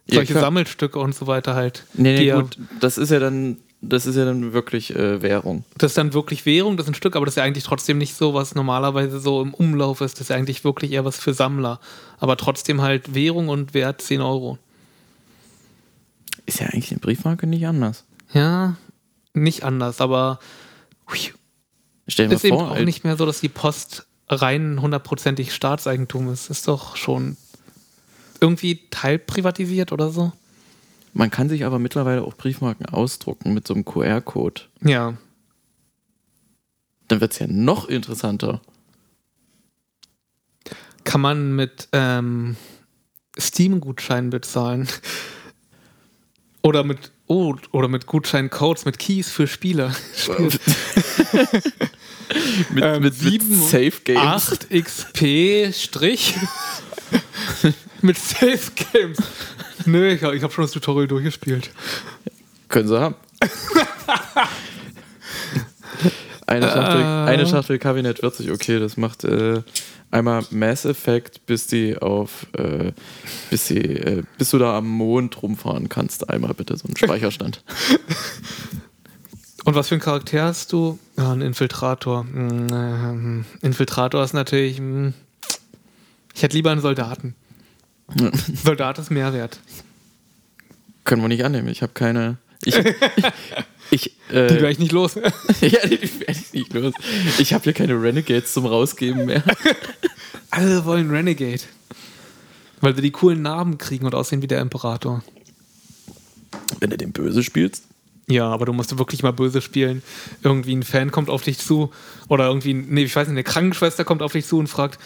[0.06, 0.44] Ja, Solche klar.
[0.44, 1.84] Sammelstücke und so weiter halt.
[1.94, 5.64] Nee, nee, ja- gut, das ist ja dann, das ist ja dann wirklich äh, Währung.
[5.78, 7.98] Das ist dann wirklich Währung, das ist ein Stück, aber das ist ja eigentlich trotzdem
[7.98, 10.14] nicht so, was normalerweise so im Umlauf ist.
[10.14, 11.80] Das ist ja eigentlich wirklich eher was für Sammler.
[12.18, 14.58] Aber trotzdem halt Währung und Wert 10 Euro.
[16.46, 18.04] Ist ja eigentlich eine Briefmarke nicht anders.
[18.32, 18.76] Ja,
[19.32, 20.38] nicht anders, aber
[22.06, 25.54] Stell dir ist mal eben vor, auch nicht mehr so, dass die Post rein hundertprozentig
[25.54, 26.50] Staatseigentum ist.
[26.50, 27.36] Ist doch schon
[28.44, 30.33] irgendwie teilprivatisiert oder so.
[31.14, 34.61] man kann sich aber mittlerweile auch Briefmarken ausdrucken mit so einem QR-Code.
[34.83, 35.14] Ja.
[37.09, 38.61] Dann wird es ja noch interessanter.
[41.04, 42.57] Kann man mit ähm,
[43.38, 44.88] Steam-Gutscheinen bezahlen?
[46.62, 49.94] oder mit oh, oder mit Gutscheincodes, mit Keys für Spiele.
[52.70, 54.52] mit, Ähm, mit, sieben- mit Safe Games.
[54.52, 56.35] 8 XP Strich
[58.04, 58.58] mit Safe
[58.92, 59.18] Games.
[59.86, 61.70] Nö, ich, ich habe schon das Tutorial durchgespielt.
[62.68, 63.14] Können sie haben.
[66.46, 67.04] eine, Schachtel, Äh.
[67.04, 69.62] eine Schachtel Kabinett 40, okay, das macht äh,
[70.10, 72.92] einmal Mass Effect, bis die auf, äh,
[73.50, 76.28] bis, die, äh, bis du da am Mond rumfahren kannst.
[76.30, 77.62] Einmal bitte so einen Speicherstand.
[79.64, 80.98] Und was für einen Charakter hast du?
[81.16, 82.26] Ja, ein Infiltrator.
[82.34, 84.78] Ähm, Infiltrator ist natürlich.
[84.78, 85.08] mm,
[86.34, 87.34] Ich hätte lieber einen Soldaten.
[88.64, 89.58] Soldat ist Mehrwert.
[91.04, 91.68] Können wir nicht annehmen.
[91.68, 92.38] Ich habe keine.
[92.64, 92.76] Ich,
[93.90, 95.14] ich, Die äh, wäre ich nicht los.
[95.60, 96.94] ja, die werde ich nicht los.
[97.38, 99.44] Ich habe hier keine Renegades zum Rausgeben mehr.
[100.50, 101.62] Alle wollen Renegade.
[102.80, 105.22] Weil sie die coolen Narben kriegen und aussehen wie der Imperator.
[106.80, 107.84] Wenn du den Böse spielst.
[108.26, 110.02] Ja, aber du musst wirklich mal böse spielen.
[110.42, 111.92] Irgendwie ein Fan kommt auf dich zu
[112.28, 114.98] oder irgendwie, nee, ich weiß nicht, eine Krankenschwester kommt auf dich zu und fragt,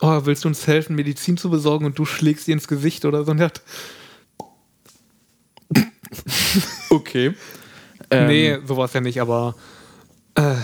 [0.00, 3.24] oh, willst du uns helfen, Medizin zu besorgen und du schlägst ihr ins Gesicht oder
[3.24, 3.30] so.
[3.32, 3.62] Und hat,
[6.90, 7.34] Okay.
[8.10, 9.54] Ähm, nee, sowas ja nicht, aber
[10.34, 10.54] äh,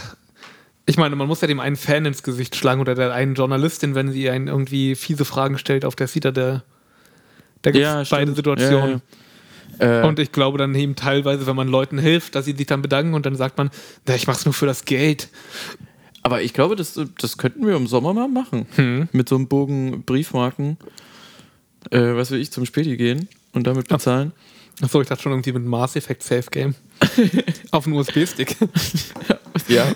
[0.87, 3.95] ich meine, man muss ja dem einen Fan ins Gesicht schlagen oder der einen Journalistin,
[3.95, 6.63] wenn sie einen irgendwie fiese Fragen stellt auf der Citadel.
[7.63, 8.35] Da gibt es Ja, beide.
[8.35, 9.03] Situationen.
[9.81, 10.03] Ja, ja.
[10.03, 12.83] Äh, Und ich glaube dann eben teilweise, wenn man Leuten hilft, dass sie sich dann
[12.83, 13.71] bedanken und dann sagt man,
[14.07, 15.29] na, ich mach's nur für das Geld.
[16.23, 18.67] Aber ich glaube, das, das könnten wir im Sommer mal machen.
[18.77, 19.09] Hm.
[19.13, 20.77] Mit so einem Bogen Briefmarken.
[21.91, 24.33] Äh, was will ich zum Späti gehen und damit bezahlen?
[24.81, 26.75] Achso, ich dachte schon irgendwie mit Mass Effect Safe Game.
[27.71, 28.57] Auf einen USB-Stick.
[29.67, 29.95] Ja.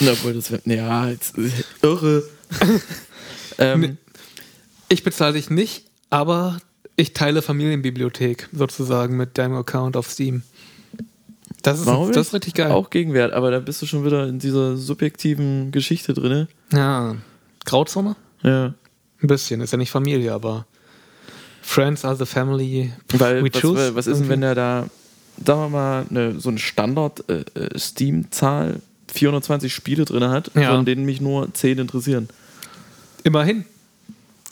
[0.00, 1.50] Na, obwohl das wär, ja, jetzt, äh,
[1.82, 2.24] irre.
[3.58, 3.96] ähm.
[4.88, 6.58] Ich bezahle dich nicht, aber
[6.96, 10.42] ich teile Familienbibliothek sozusagen mit deinem Account auf Steam.
[11.62, 12.70] Das ist, Marvel das ist richtig geil.
[12.70, 16.46] Auch Gegenwert, aber da bist du schon wieder in dieser subjektiven Geschichte drin.
[16.72, 17.16] Ja.
[17.64, 18.14] Grauzone?
[18.42, 18.74] Ja.
[19.22, 19.60] Ein bisschen.
[19.60, 20.66] Ist ja nicht Familie, aber
[21.62, 23.94] Friends are the family Weil, we was, choose.
[23.96, 24.86] was ist denn, wenn er da,
[25.44, 28.80] sagen wir mal, eine, so eine Standard-Steam-Zahl
[29.12, 30.72] 420 Spiele drin hat, Ja.
[30.74, 32.28] von denen mich nur 10 interessieren?
[33.24, 33.64] Immerhin.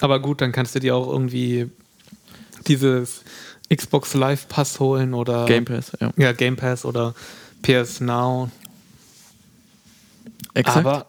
[0.01, 1.71] Aber gut, dann kannst du dir auch irgendwie
[2.67, 3.23] dieses
[3.73, 6.13] Xbox Live Pass holen oder Game Pass, ja.
[6.17, 7.15] ja, Game Pass oder
[7.63, 8.51] PS Now.
[10.55, 10.79] Exakt.
[10.79, 11.07] Aber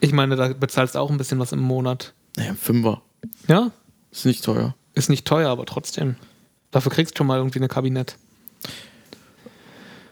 [0.00, 2.12] ich meine, da bezahlst du auch ein bisschen was im Monat.
[2.36, 3.00] naja, Fünfer.
[3.48, 3.70] Ja,
[4.10, 4.74] Ist nicht teuer.
[4.94, 6.16] ist nicht teuer, aber trotzdem.
[6.70, 8.16] Dafür kriegst du schon mal irgendwie eine Kabinett.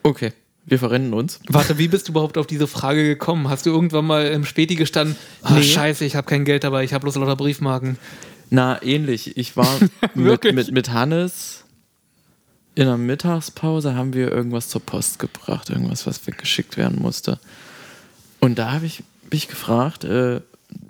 [0.02, 0.32] Okay,
[0.64, 1.40] wir verrennen uns.
[1.48, 3.48] Warte, wie bist du überhaupt auf diese Frage gekommen?
[3.48, 5.16] Hast du irgendwann mal im Späti gestanden?
[5.42, 5.62] Ah, Nee.
[5.62, 7.98] scheiße, ich habe kein Geld dabei, ich habe bloß lauter Briefmarken.
[8.50, 9.36] Na, ähnlich.
[9.36, 9.68] Ich war
[10.14, 10.54] mit, Wirklich?
[10.54, 11.61] mit, mit Hannes
[12.74, 17.38] in der Mittagspause haben wir irgendwas zur Post gebracht, irgendwas, was weggeschickt werden musste.
[18.40, 20.40] Und da habe ich mich gefragt, äh,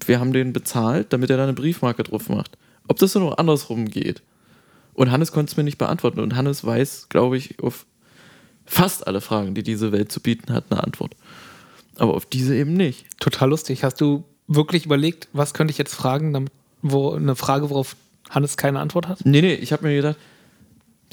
[0.06, 2.56] wir haben den bezahlt, damit er da eine Briefmarke drauf macht.
[2.88, 4.22] Ob das so noch andersrum geht.
[4.94, 6.20] Und Hannes konnte es mir nicht beantworten.
[6.20, 7.86] Und Hannes weiß, glaube ich, auf
[8.64, 11.14] fast alle Fragen, die diese Welt zu bieten hat, eine Antwort.
[11.96, 13.06] Aber auf diese eben nicht.
[13.18, 13.84] Total lustig.
[13.84, 17.96] Hast du wirklich überlegt, was könnte ich jetzt fragen, damit, wo eine Frage, worauf
[18.30, 19.24] Hannes keine Antwort hat?
[19.24, 20.16] Nee, nee, ich habe mir gedacht,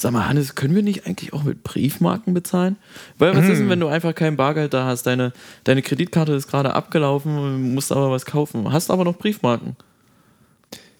[0.02, 2.78] sag mal, Hannes, können wir nicht eigentlich auch mit Briefmarken bezahlen?
[3.18, 5.04] Weil was ist denn, wenn du einfach kein Bargeld da hast?
[5.04, 5.34] Deine,
[5.64, 9.76] deine Kreditkarte ist gerade abgelaufen, musst aber was kaufen, hast aber noch Briefmarken.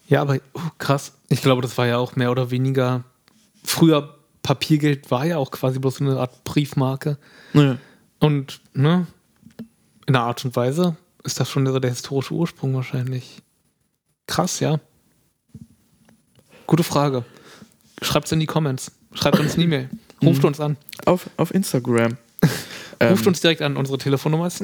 [0.08, 1.14] Ja, aber uh, krass.
[1.30, 3.04] Ich glaube, das war ja auch mehr oder weniger.
[3.64, 7.18] Früher Papiergeld war ja auch quasi bloß so eine Art Briefmarke.
[7.54, 7.78] Ja.
[8.20, 9.06] Und, ne,
[10.08, 13.44] in einer Art und Weise ist das schon so der historische Ursprung wahrscheinlich.
[14.26, 14.80] Krass, ja.
[16.66, 17.24] Gute Frage.
[18.02, 18.92] Schreibt's in die Comments.
[19.14, 19.90] Schreibt uns eine E-Mail.
[20.24, 20.78] Ruft uns an.
[21.06, 22.18] Auf, auf Instagram.
[23.02, 23.78] Ruft Ähm, uns direkt an.
[23.78, 24.64] Unsere Telefonnummer ist.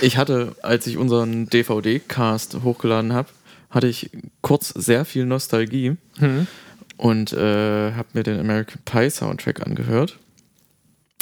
[0.00, 3.28] Ich hatte, als ich unseren DVD-Cast hochgeladen habe,
[3.70, 4.10] hatte ich
[4.42, 6.46] kurz sehr viel Nostalgie Hm.
[6.96, 10.18] und äh, habe mir den American Pie Soundtrack angehört.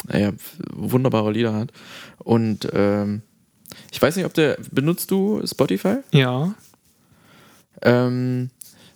[0.08, 0.32] Er
[0.72, 1.70] wunderbare Lieder hat.
[2.18, 3.22] Und ähm,
[3.92, 4.56] ich weiß nicht, ob der.
[4.72, 5.96] Benutzt du Spotify?
[6.12, 6.54] Ja.
[7.82, 8.50] Ähm,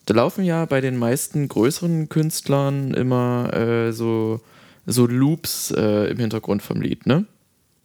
[0.07, 4.41] da laufen ja bei den meisten größeren Künstlern immer äh, so,
[4.87, 7.27] so Loops äh, im Hintergrund vom Lied, ne?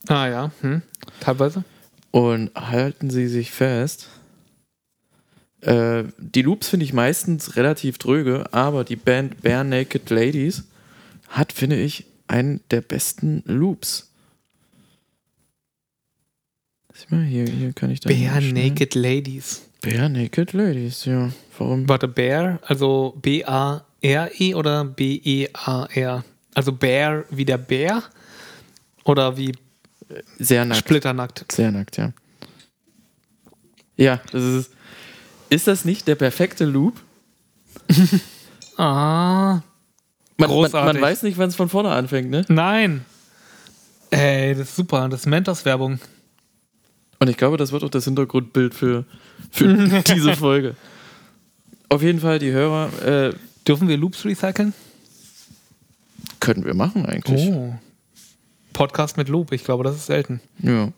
[0.08, 0.52] Ah ja.
[0.62, 0.82] Hm.
[1.20, 1.64] Teilweise.
[2.12, 4.10] Und halten Sie sich fest.
[5.62, 10.64] Äh, die Loops finde ich meistens relativ dröge, aber die Band Bare Naked Ladies
[11.28, 14.12] hat, finde ich, einen der besten Loops.
[16.94, 18.10] Sieh mal, hier, hier kann ich da.
[18.10, 19.69] Bare Naked Ladies.
[19.82, 21.30] Bare Naked Ladies, ja.
[21.58, 21.88] Warum?
[21.88, 26.24] Warte, Bear, also B-A-R-E oder B-E-A-R?
[26.54, 28.04] Also Bear wie der Bär
[29.06, 29.54] oder wie
[30.38, 30.80] Sehr nackt.
[30.80, 31.52] splitternackt?
[31.52, 32.12] Sehr nackt, ja.
[33.96, 34.72] Ja, das ist.
[35.50, 37.00] Ist das nicht der perfekte Loop?
[38.78, 39.62] Ah, Man,
[40.38, 40.94] man, Großartig.
[40.94, 42.46] man weiß nicht, wann es von vorne anfängt, ne?
[42.48, 43.04] nein.
[44.10, 45.10] Ey, das ist super.
[45.10, 46.00] Das ist Mentos-Werbung.
[47.20, 49.06] Und ich glaube, das wird auch das Hintergrundbild für,
[49.52, 50.76] für diese Folge.
[51.90, 53.34] Auf jeden Fall, die Hörer äh,
[53.68, 54.74] Dürfen wir Loops recyceln?
[56.40, 57.50] können wir machen eigentlich.
[57.50, 57.74] Oh.
[58.74, 60.40] Podcast mit Loop, ich glaube, das ist selten.
[60.60, 60.90] Ja.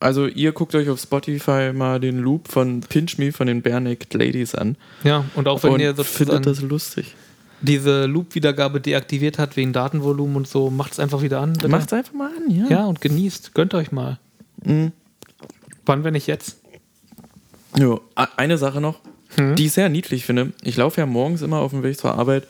[0.00, 3.80] Also ihr guckt euch auf Spotify mal den Loop von Pinch Me von den Bare
[3.80, 7.14] Naked Ladies an Ja, und auch wenn und ihr findet das lustig.
[7.62, 11.52] diese Loop-Wiedergabe deaktiviert hat wegen Datenvolumen und so, macht es einfach wieder an.
[11.54, 11.68] bitte.
[11.68, 12.66] Macht's einfach mal an, ja.
[12.68, 13.54] Ja, und genießt.
[13.54, 14.18] Gönnt euch mal.
[14.64, 14.92] Mhm.
[15.86, 16.58] Wann, wenn nicht jetzt?
[17.78, 18.00] Jo,
[18.36, 19.00] eine Sache noch,
[19.36, 19.56] Hm?
[19.56, 20.52] die ich sehr niedlich finde.
[20.62, 22.46] Ich laufe ja morgens immer auf dem Weg zur Arbeit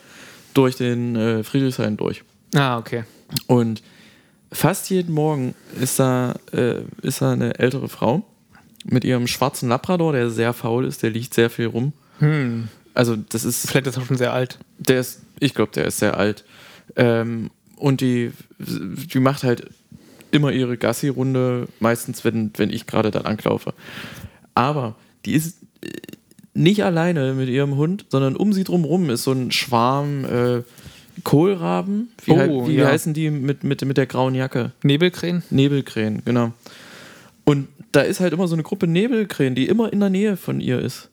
[0.53, 2.23] durch den äh, Friedrichshain durch.
[2.53, 3.03] Ah, okay.
[3.47, 3.81] Und
[4.51, 8.23] fast jeden Morgen ist da, äh, ist da eine ältere Frau
[8.85, 11.91] mit ihrem schwarzen Labrador, der sehr faul ist, der liegt sehr viel rum.
[12.19, 12.67] Hm.
[12.93, 14.59] Also das ist, Vielleicht ist er schon sehr alt.
[14.77, 16.45] der ist, ich glaube, der ist sehr alt.
[16.95, 19.67] Ähm, und die, die macht halt
[20.35, 23.73] immer ihre Gassi-Runde, meistens, wenn, wenn ich gerade dann anklaufe.
[24.53, 24.95] Aber
[25.25, 25.89] die ist äh,
[26.53, 30.63] nicht alleine mit ihrem Hund, sondern um sie drumherum ist so ein Schwarm äh,
[31.23, 32.09] Kohlraben.
[32.23, 32.87] Wie, Oh, wie ja.
[32.87, 34.71] heißen die mit, mit, mit der grauen Jacke?
[34.83, 35.43] Nebelkrähen?
[35.49, 36.53] Nebelkrähen, genau.
[37.45, 40.59] Und da ist halt immer so eine Gruppe Nebelkrähen, die immer in der Nähe von
[40.59, 41.09] ihr ist.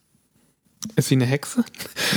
[0.96, 1.64] Ist sie eine Hexe?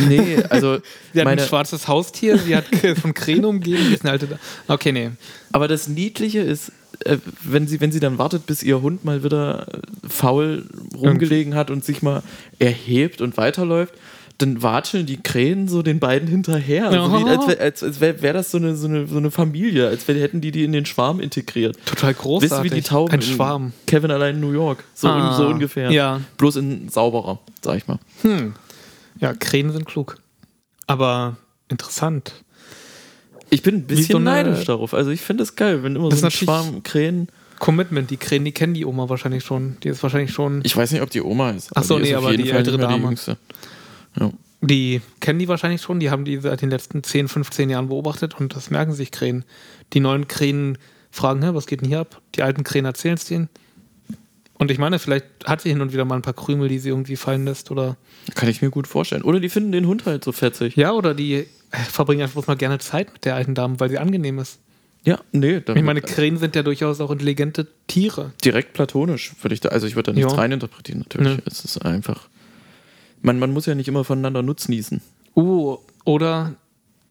[0.07, 0.79] Nee, also
[1.13, 2.65] Sie hat ein schwarzes Haustier, sie hat
[2.99, 4.39] von Krähen umgeben, die ist eine alte.
[4.67, 5.11] Okay, nee.
[5.51, 6.71] aber das Niedliche ist,
[7.05, 10.65] äh, wenn sie, wenn sie dann wartet, bis ihr Hund mal wieder äh, faul
[10.95, 12.21] rumgelegen hat und sich mal
[12.59, 13.93] erhebt und weiterläuft,
[14.37, 16.89] dann watscheln die Krähen so den beiden hinterher.
[16.89, 19.87] Also wie, als als, als wäre wär das so eine, so, eine, so eine Familie,
[19.87, 21.77] als wär, hätten die die in den Schwarm integriert.
[21.85, 22.51] Total großartig.
[22.51, 23.73] Wisst ihr, wie die Tauben Ein in Schwarm.
[23.87, 24.83] Kevin allein in New York.
[24.93, 25.89] So, Ah, so ungefähr.
[25.89, 26.19] ja.
[26.37, 27.97] Bloß in sauberer, sag ich mal.
[28.23, 28.53] Hm.
[29.21, 30.17] Ja, Krähen sind klug.
[30.85, 31.37] Aber
[31.69, 32.33] interessant.
[33.49, 34.93] Ich bin ein bisschen so eine- neidisch darauf.
[34.93, 37.27] Also ich finde es geil, wenn immer Das so ein ist natürlich- Schwarm Krähen.
[37.59, 39.77] Commitment, die Krähen, die kennen die Oma wahrscheinlich schon.
[39.83, 40.59] Die ist wahrscheinlich schon.
[40.65, 41.69] Ich weiß nicht, ob die Oma ist.
[41.73, 43.05] Ach so, die ist nee, aber die Fall ältere mehr die Dame.
[43.05, 43.37] Jüngste.
[44.19, 44.31] Ja.
[44.61, 48.37] Die kennen die wahrscheinlich schon, die haben die seit den letzten 10, 15 Jahren beobachtet
[48.39, 49.45] und das merken sich Krähen.
[49.93, 50.77] Die neuen Krähen
[51.11, 52.21] fragen, was geht denn hier ab?
[52.35, 53.47] Die alten Krähen erzählen es denen.
[54.57, 56.89] Und ich meine, vielleicht hat sie hin und wieder mal ein paar Krümel, die sie
[56.89, 57.95] irgendwie fallen lässt oder.
[58.35, 59.21] Kann ich mir gut vorstellen.
[59.21, 60.75] Oder die finden den Hund halt so fetzig.
[60.75, 63.89] Ja, oder die äh, verbringen einfach bloß mal gerne Zeit mit der alten Dame, weil
[63.89, 64.59] sie angenehm ist.
[65.03, 65.61] Ja, nee.
[65.75, 68.31] Ich meine, Krähen sind ja durchaus auch intelligente Tiere.
[68.43, 69.69] direkt platonisch würde ich da.
[69.69, 70.39] Also ich würde da nichts Ja.
[70.39, 71.37] reininterpretieren, natürlich.
[71.37, 71.43] Nee.
[71.45, 72.27] Es ist einfach.
[73.21, 75.01] Man, man muss ja nicht immer voneinander nutznießen.
[75.35, 76.55] Uh, oder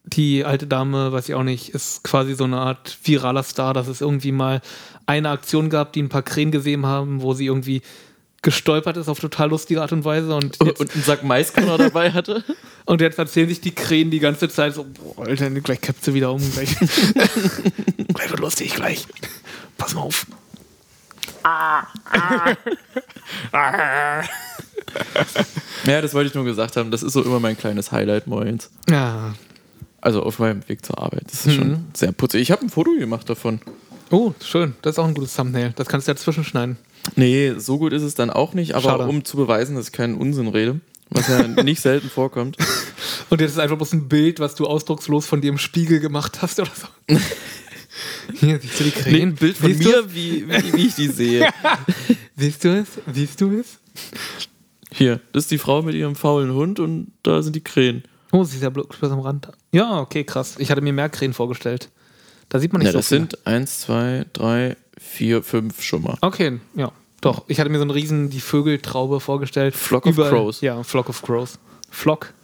[0.04, 3.86] die alte Dame, weiß ich auch nicht, ist quasi so eine Art viraler Star, dass
[3.86, 4.60] es irgendwie mal
[5.06, 7.80] eine Aktion gab, die ein paar Krähen gesehen haben, wo sie irgendwie
[8.44, 12.12] gestolpert ist auf total lustige Art und Weise und jetzt, und einen Sack Maiskörner dabei
[12.12, 12.44] hatte.
[12.84, 16.14] und jetzt erzählen sich die Krähen die ganze Zeit so, boah, Alter, gleich kippt sie
[16.14, 16.76] wieder um, gleich,
[18.14, 19.06] gleich wird lustig, gleich.
[19.76, 20.26] Pass mal auf.
[25.86, 26.90] Ja, das wollte ich nur gesagt haben.
[26.90, 28.70] Das ist so immer mein kleines Highlight morgens.
[28.88, 29.34] Ja.
[30.00, 31.24] Also auf meinem Weg zur Arbeit.
[31.30, 31.52] Das ist Mhm.
[31.58, 32.42] schon sehr putzig.
[32.42, 33.60] Ich habe ein Foto gemacht davon.
[34.10, 34.74] Oh, schön.
[34.82, 35.72] Das ist auch ein gutes Thumbnail.
[35.76, 36.76] Das kannst du ja zwischenschneiden.
[37.16, 39.04] Nee, so gut ist es dann auch nicht, aber Schade.
[39.06, 42.56] um zu beweisen, dass ich keinen Unsinn rede, was ja nicht selten vorkommt.
[43.30, 46.42] Und jetzt ist einfach bloß ein Bild, was du ausdruckslos von dir im Spiegel gemacht
[46.42, 47.16] hast oder so.
[48.40, 49.28] Hier, siehst du die Nee, Krähen?
[49.30, 51.48] ein Bild von siehst mir, wie, wie, wie ich die sehe.
[52.36, 52.88] Siehst du es?
[53.12, 53.78] Siehst du es?
[54.92, 58.02] Hier, das ist die Frau mit ihrem faulen Hund und da sind die Krähen.
[58.32, 59.48] Oh, sie ist ja bloß am Rand.
[59.72, 60.56] Ja, okay, krass.
[60.58, 61.90] Ich hatte mir mehr Krähen vorgestellt.
[62.48, 63.20] Da sieht man nicht Ja, so das viele.
[63.20, 66.16] sind eins, zwei, drei, vier, fünf schon mal.
[66.20, 66.90] Okay, ja.
[67.24, 69.74] Doch, ich hatte mir so einen riesen die Vögeltraube vorgestellt.
[69.74, 70.60] Flock of Crows.
[70.60, 71.58] Ja, Flock of Crows.
[71.90, 72.34] Flock.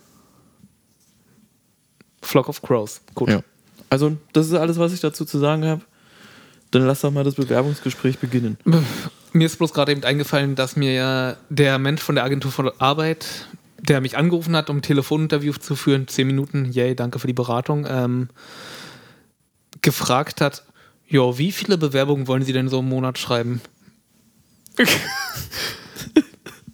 [2.23, 3.03] Flock of Crows.
[3.15, 3.29] Gut.
[3.29, 3.43] Ja.
[3.91, 5.83] Also, das ist alles, was ich dazu zu sagen habe.
[6.71, 8.57] Dann lass doch mal das Bewerbungsgespräch beginnen.
[9.35, 12.81] Mir ist bloß gerade eben eingefallen, dass mir ja der Mensch von der Agentur für
[12.81, 13.27] Arbeit,
[13.83, 17.35] der mich angerufen hat, um ein Telefoninterview zu führen, zehn Minuten, yay, danke für die
[17.35, 18.31] Beratung, ähm,
[19.83, 20.65] gefragt hat,
[21.07, 23.61] jo, wie viele Bewerbungen wollen Sie denn so im Monat schreiben?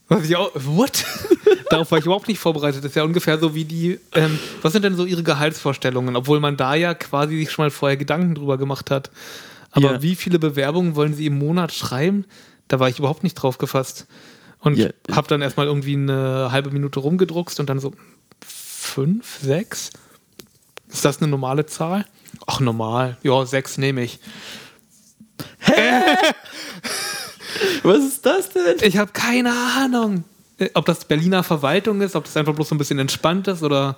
[0.08, 1.04] Was ich auch, what?
[1.70, 2.84] Darauf war ich überhaupt nicht vorbereitet.
[2.84, 6.14] Das ist ja ungefähr so wie die, ähm, was sind denn so Ihre Gehaltsvorstellungen?
[6.14, 9.10] Obwohl man da ja quasi sich schon mal vorher Gedanken drüber gemacht hat.
[9.72, 10.02] Aber Ja.
[10.02, 12.24] wie viele Bewerbungen wollen Sie im Monat schreiben?
[12.68, 14.06] Da war ich überhaupt nicht drauf gefasst.
[14.60, 14.90] Und Ja.
[15.10, 17.92] habe dann erstmal irgendwie eine halbe Minute rumgedruckst und dann so
[18.46, 19.90] fünf, sechs?
[20.88, 22.06] Ist das eine normale Zahl?
[22.46, 23.16] Ach, normal.
[23.24, 24.20] Ja, sechs nehme ich.
[27.82, 28.76] Was ist das denn?
[28.82, 30.24] Ich habe keine Ahnung,
[30.58, 33.62] äh, ob das Berliner Verwaltung ist, ob das einfach bloß so ein bisschen entspannt ist
[33.62, 33.96] oder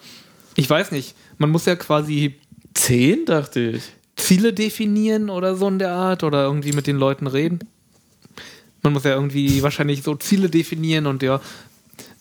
[0.56, 1.14] ich weiß nicht.
[1.38, 2.36] Man muss ja quasi
[2.74, 3.82] Zehn, dachte ich.
[4.16, 7.60] Ziele definieren oder so in der Art oder irgendwie mit den Leuten reden.
[8.82, 11.40] Man muss ja irgendwie wahrscheinlich so Ziele definieren und ja,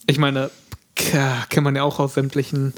[0.07, 0.49] ich meine,
[0.95, 2.73] kennt man ja auch aus sämtlichen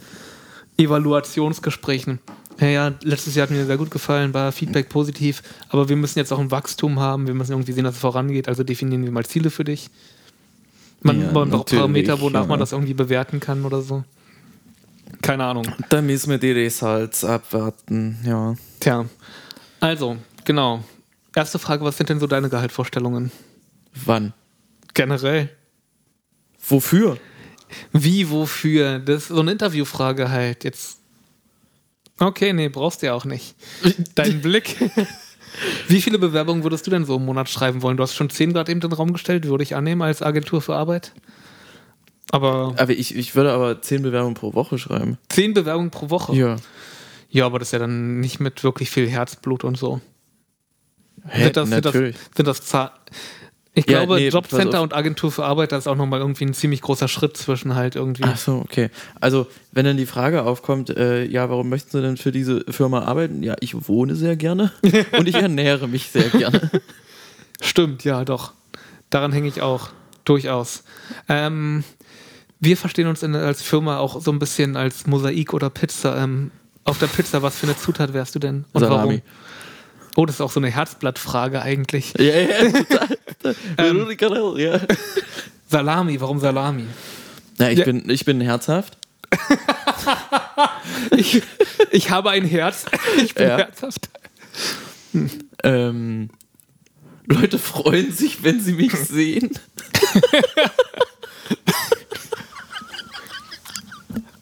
[0.77, 2.19] Evaluationsgesprächen.
[2.59, 6.19] Ja, ja, letztes Jahr hat mir sehr gut gefallen, war Feedback positiv, aber wir müssen
[6.19, 9.11] jetzt auch ein Wachstum haben, wir müssen irgendwie sehen, dass es vorangeht, also definieren wir
[9.11, 9.89] mal Ziele für dich.
[11.01, 12.47] Man, Ja, man braucht Parameter, wonach ja.
[12.47, 14.03] man das irgendwie bewerten kann oder so.
[15.21, 15.65] Keine Ahnung.
[15.87, 18.55] Da müssen wir die Results abwarten, ja.
[18.79, 19.05] Tja,
[19.79, 20.83] also, genau.
[21.35, 23.31] Erste Frage, was sind denn so deine Gehaltsvorstellungen?
[24.05, 24.33] Wann?
[24.93, 25.49] Generell.
[26.67, 27.17] Wofür?
[27.93, 28.99] Wie, wofür?
[28.99, 30.63] Das ist so eine Interviewfrage halt.
[30.63, 30.98] Jetzt.
[32.19, 33.55] Okay, nee, brauchst du ja auch nicht.
[34.15, 34.75] Dein Blick.
[35.87, 37.97] Wie viele Bewerbungen würdest du denn so im Monat schreiben wollen?
[37.97, 40.61] Du hast schon 10 Grad eben in den Raum gestellt, würde ich annehmen als Agentur
[40.61, 41.13] für Arbeit.
[42.31, 45.17] Aber Aber ich, ich würde aber zehn Bewerbungen pro Woche schreiben.
[45.29, 46.35] 10 Bewerbungen pro Woche.
[46.35, 46.57] Ja.
[47.31, 50.01] Ja, aber das ist ja dann nicht mit wirklich viel Herzblut und so.
[51.27, 52.15] Hä, sind das, sind das, natürlich.
[52.35, 52.91] sind das Zahl
[53.75, 56.53] Ich Ja, glaube, nee, Jobcenter und Agentur für Arbeit, das ist auch nochmal irgendwie ein
[56.53, 58.23] ziemlich großer Schritt zwischen halt irgendwie.
[58.25, 58.89] Ach so, okay.
[59.21, 63.03] Also, wenn dann die Frage aufkommt, äh, ja, warum möchten Sie denn für diese Firma
[63.03, 63.43] arbeiten?
[63.43, 64.71] Ja, ich wohne sehr gerne
[65.17, 66.71] und ich ernähre mich sehr gerne.
[67.61, 68.53] Stimmt, ja, doch.
[69.09, 69.89] Daran hänge ich auch.
[70.25, 70.83] Durchaus.
[71.27, 71.83] Ähm,
[72.59, 76.17] wir verstehen uns in, als Firma auch so ein bisschen als Mosaik oder Pizza.
[76.21, 76.51] Ähm,
[76.83, 78.65] auf der Pizza, was für eine Zutat wärst du denn?
[78.73, 78.97] Und Salami.
[78.97, 79.21] warum?
[80.15, 82.13] Oh, das ist auch so eine Herzblattfrage eigentlich.
[82.17, 83.17] Ja, ja, total.
[83.77, 84.57] Ähm.
[84.57, 84.79] ja.
[85.67, 86.85] Salami, warum Salami?
[87.57, 87.85] Na, ich, Ja.
[87.85, 88.97] bin, ich bin herzhaft.
[91.15, 91.43] ich,
[91.91, 92.85] ich habe ein Herz.
[93.23, 93.57] Ich bin Ja.
[93.57, 94.09] herzhaft.
[95.63, 96.29] Ähm,
[97.27, 99.51] Leute freuen sich, wenn sie mich sehen.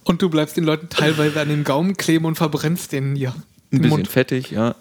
[0.04, 3.30] Und du bleibst den Leuten teilweise an den Gaumen kleben und verbrennst den hier.
[3.74, 4.08] Ein bisschen Mund.
[4.08, 4.76] fettig, ja.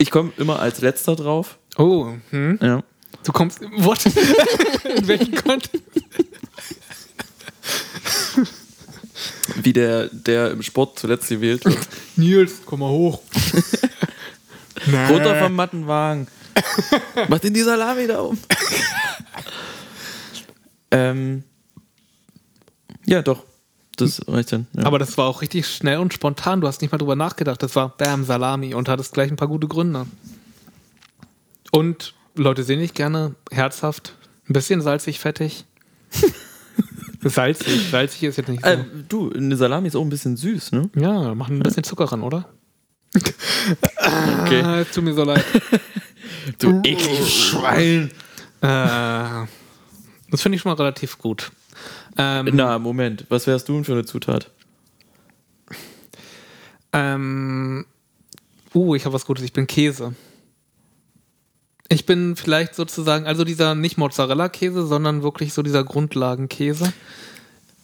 [0.00, 1.58] Ich komme immer als letzter drauf.
[1.76, 2.58] Oh, hm?
[2.62, 2.82] Ja.
[3.22, 3.60] Du kommst.
[3.60, 4.06] What?
[4.96, 5.82] In welchem Kontext?
[9.56, 11.76] Wie der, der im Sport zuletzt gewählt wird.
[12.16, 13.20] Nils, komm mal hoch.
[15.10, 16.28] Runter vom Mattenwagen.
[17.28, 18.38] Mach den die Salami da um.
[20.92, 21.44] ähm,
[23.04, 23.44] ja, doch.
[24.00, 24.66] Das reicht dann.
[24.72, 24.84] Ja.
[24.84, 26.60] Aber das war auch richtig schnell und spontan.
[26.60, 27.62] Du hast nicht mal drüber nachgedacht.
[27.62, 30.06] Das war Bam, Salami und hattest gleich ein paar gute Gründe.
[31.70, 34.14] Und Leute sehen dich gerne herzhaft,
[34.48, 35.64] ein bisschen salzig, fettig.
[37.22, 38.70] salzig, salzig ist jetzt nicht so.
[38.70, 40.90] äh, du, eine Salami ist auch ein bisschen süß, ne?
[40.96, 42.48] ja, machen ein bisschen Zucker ran, oder?
[43.14, 44.62] Okay.
[44.62, 45.44] Ah, tut mir so leid.
[46.58, 48.10] Du ekliges Schwein.
[48.60, 49.46] äh,
[50.30, 51.50] das finde ich schon mal relativ gut.
[52.22, 53.24] Ähm, Na, Moment.
[53.30, 54.50] Was wärst du denn für eine Zutat?
[56.92, 57.86] Ähm,
[58.74, 59.42] uh, ich habe was Gutes.
[59.44, 60.14] Ich bin Käse.
[61.88, 66.92] Ich bin vielleicht sozusagen, also dieser nicht Mozzarella-Käse, sondern wirklich so dieser Grundlagenkäse.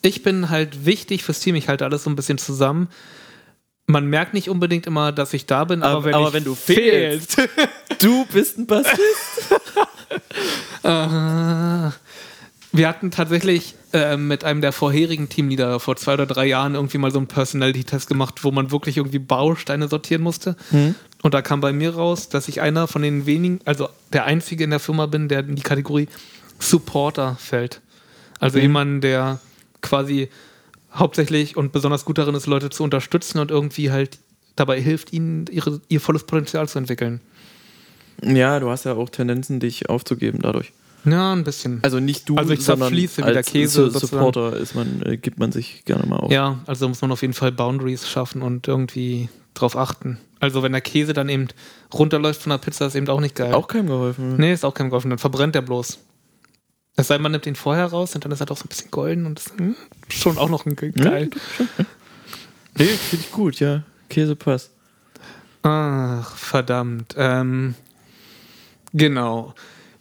[0.03, 1.55] Ich bin halt wichtig fürs Team.
[1.55, 2.89] Ich halte alles so ein bisschen zusammen.
[3.87, 6.55] Man merkt nicht unbedingt immer, dass ich da bin, aber, Aber- wenn, aber wenn du
[6.55, 7.41] fehlst.
[8.01, 9.01] Du bist ein Bassist.
[12.77, 16.99] Wir hatten tatsächlich äh, mit einem der vorherigen Teamleader vor zwei oder drei Jahren irgendwie
[16.99, 20.57] mal so einen Personality-Test gemacht, wo man wirklich irgendwie Bausteine sortieren musste.
[21.23, 24.65] Und da kam bei mir raus, dass ich einer von den wenigen, also der einzige
[24.65, 26.09] in der Firma bin, der in die Kategorie
[26.59, 27.81] Supporter fällt.
[28.41, 29.41] Also jemand, der
[29.81, 30.29] quasi
[30.95, 34.19] hauptsächlich und besonders gut darin ist, Leute zu unterstützen und irgendwie halt
[34.55, 37.21] dabei hilft, ihnen ihre, ihr volles Potenzial zu entwickeln.
[38.23, 40.73] Ja, du hast ja auch Tendenzen, dich aufzugeben dadurch.
[41.07, 41.79] Ja, ein bisschen.
[41.83, 44.09] Also nicht du, Also ich sondern zerfließe wie der als Käse sozusagen.
[44.25, 46.33] Supporter ist man, äh, gibt man sich gerne mal auf.
[46.33, 50.19] Ja, also muss man auf jeden Fall Boundaries schaffen und irgendwie drauf achten.
[50.41, 51.49] Also wenn der Käse dann eben
[51.95, 53.55] runterläuft von der Pizza, ist eben auch nicht geil.
[53.55, 54.37] Auch keinem geholfen.
[54.37, 55.99] Nee, ist auch kein geholfen, dann verbrennt der bloß.
[56.97, 58.69] Es sei denn, man nimmt ihn vorher raus und dann ist er doch so ein
[58.69, 59.77] bisschen golden und ist hm,
[60.09, 61.31] schon auch noch ein ge- geil.
[62.79, 63.83] Nee, finde ich gut, ja.
[64.09, 64.71] Käse passt.
[65.63, 67.15] Ach, verdammt.
[67.17, 67.75] Ähm,
[68.93, 69.55] genau.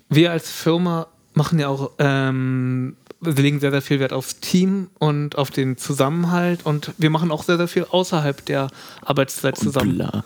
[0.09, 4.89] Wir als Firma machen ja auch, ähm, wir legen sehr, sehr viel Wert aufs Team
[4.99, 8.69] und auf den Zusammenhalt und wir machen auch sehr, sehr viel außerhalb der
[9.01, 9.95] Arbeitszeit zusammen.
[9.95, 10.23] Bla.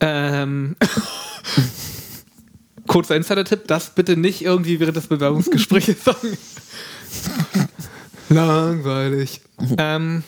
[0.00, 0.76] Ähm,
[2.86, 6.36] kurzer Insider-Tipp, das bitte nicht irgendwie während des Bewerbungsgesprächs sagen.
[8.28, 9.40] Langweilig.
[9.78, 10.22] ähm,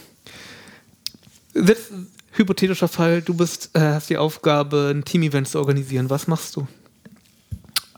[2.32, 6.10] hypothetischer Fall, du bist, äh, hast die Aufgabe, ein Team-Event zu organisieren.
[6.10, 6.66] Was machst du?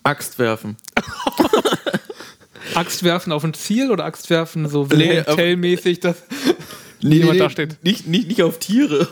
[0.08, 0.76] Axt werfen.
[2.74, 6.22] Axt werfen auf ein Ziel oder Axt werfen so Nee, Tell-mäßig, dass
[7.02, 7.84] Nee, jemand da steht?
[7.84, 9.06] Nicht, nicht, nicht auf Tiere.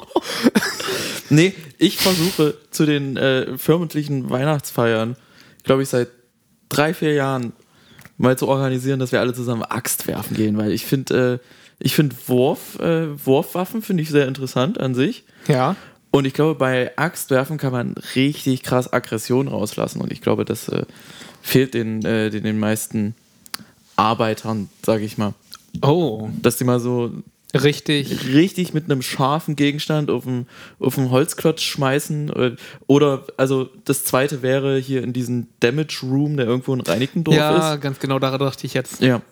[1.30, 5.16] nee, ich versuche zu den äh, firmentlichen Weihnachtsfeiern,
[5.64, 6.08] glaube ich, seit
[6.70, 7.52] drei, vier Jahren
[8.16, 11.46] mal zu organisieren, dass wir alle zusammen Axt werfen gehen, weil ich finde, äh,
[11.78, 15.24] ich finde Wurf, äh, Wurfwaffen finde ich sehr interessant an sich.
[15.46, 15.76] Ja.
[16.12, 20.00] Und ich glaube, bei Axtwerfen kann man richtig krass Aggression rauslassen.
[20.00, 20.84] Und ich glaube, das äh,
[21.40, 23.14] fehlt den, äh, den, den meisten
[23.96, 25.34] Arbeitern, sage ich mal.
[25.82, 27.12] Oh, Dass die mal so
[27.54, 28.26] richtig.
[28.26, 30.46] richtig mit einem scharfen Gegenstand auf den,
[30.80, 32.56] auf den Holzklotz schmeißen.
[32.88, 37.74] Oder, also das zweite wäre hier in diesem Damage Room, der irgendwo in Reinickendorf Ja,
[37.74, 37.82] ist.
[37.82, 39.00] ganz genau, daran dachte ich jetzt.
[39.00, 39.22] Ja.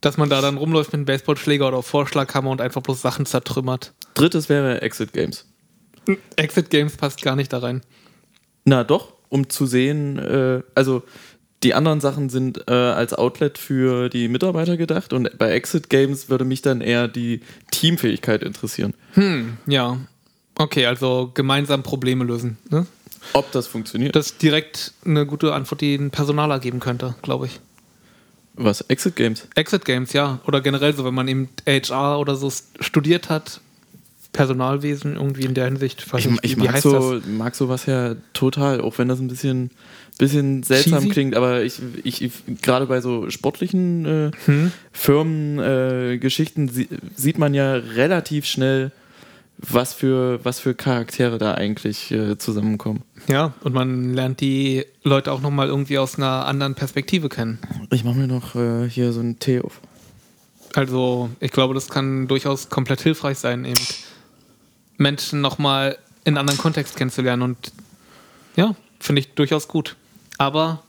[0.00, 3.92] Dass man da dann rumläuft mit einem Baseballschläger oder Vorschlaghammer und einfach bloß Sachen zertrümmert.
[4.14, 5.44] Drittes wäre Exit Games.
[6.36, 7.82] Exit Games passt gar nicht da rein.
[8.64, 11.02] Na doch, um zu sehen, äh, also
[11.62, 16.28] die anderen Sachen sind äh, als Outlet für die Mitarbeiter gedacht und bei Exit Games
[16.28, 17.40] würde mich dann eher die
[17.70, 18.94] Teamfähigkeit interessieren.
[19.14, 19.98] Hm, ja.
[20.56, 22.58] Okay, also gemeinsam Probleme lösen.
[22.68, 22.86] Ne?
[23.32, 24.14] Ob das funktioniert.
[24.16, 27.60] Das ist direkt eine gute Antwort, die ein Personaler geben könnte, glaube ich.
[28.54, 28.82] Was?
[28.82, 29.48] Exit Games?
[29.54, 30.40] Exit Games, ja.
[30.46, 33.60] Oder generell so, wenn man eben HR oder so studiert hat,
[34.32, 36.06] Personalwesen irgendwie in der Hinsicht.
[36.16, 39.70] Ich, ich wie mag, so, mag sowas ja total, auch wenn das ein bisschen,
[40.18, 41.10] bisschen seltsam Cheesy?
[41.10, 44.72] klingt, aber ich, ich, ich gerade bei so sportlichen äh, Hm?
[44.92, 48.90] Firmengeschichten äh, sie, sieht man ja relativ schnell,
[49.58, 53.02] was für, was für Charaktere da eigentlich äh, zusammenkommen.
[53.28, 57.58] Ja, und man lernt die Leute auch nochmal irgendwie aus einer anderen Perspektive kennen.
[57.90, 59.80] Ich mache mir noch äh, hier so einen Tee auf.
[60.74, 63.80] Also, ich glaube, das kann durchaus komplett hilfreich sein, eben
[65.02, 67.42] Menschen nochmal in einen anderen Kontext kennenzulernen.
[67.42, 67.72] Und
[68.56, 69.96] ja, finde ich durchaus gut.
[70.38, 70.82] Aber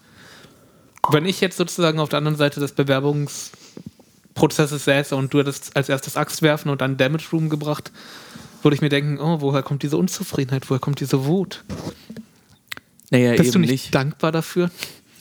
[1.09, 5.89] wenn ich jetzt sozusagen auf der anderen Seite des Bewerbungsprozesses säße und du hättest als
[5.89, 7.91] erstes Axt werfen und dann Damage Room gebracht,
[8.61, 11.63] würde ich mir denken, oh, woher kommt diese Unzufriedenheit, woher kommt diese Wut?
[13.09, 13.95] Naja, Bist du nicht, nicht.
[13.95, 14.71] dankbar dafür,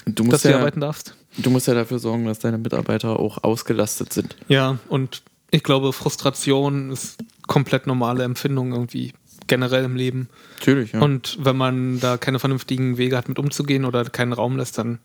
[0.06, 1.14] Du dass musst, du hier ja, arbeiten darfst?
[1.38, 4.36] du musst ja dafür sorgen, dass deine Mitarbeiter auch ausgelastet sind.
[4.48, 5.22] Ja, und
[5.52, 9.12] ich glaube, Frustration ist komplett normale Empfindung irgendwie
[9.46, 10.28] generell im Leben.
[10.58, 11.00] Natürlich, ja.
[11.00, 14.98] Und wenn man da keine vernünftigen Wege hat, mit umzugehen oder keinen Raum lässt, dann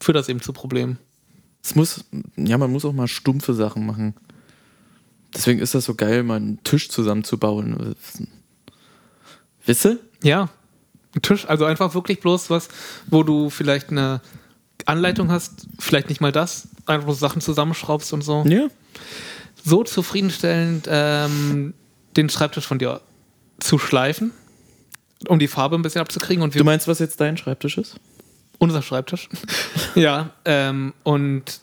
[0.00, 0.98] führt das eben zu Problemen.
[1.62, 2.04] es muss,
[2.36, 4.14] ja, man muss auch mal stumpfe Sachen machen.
[5.34, 7.94] Deswegen ist das so geil, mal einen Tisch zusammenzubauen.
[9.66, 10.00] Wisse?
[10.22, 10.48] Ja,
[11.14, 12.68] ein Tisch, also einfach wirklich bloß was,
[13.08, 14.22] wo du vielleicht eine
[14.86, 18.44] Anleitung hast, vielleicht nicht mal das, einfach bloß Sachen zusammenschraubst und so.
[18.46, 18.68] Ja.
[19.66, 21.74] So zufriedenstellend ähm,
[22.16, 23.00] den Schreibtisch von dir
[23.58, 24.30] zu schleifen,
[25.26, 27.96] um die Farbe ein bisschen abzukriegen und Du meinst, was jetzt dein Schreibtisch ist?
[28.58, 29.28] unser Schreibtisch.
[29.96, 31.60] ja, ähm, und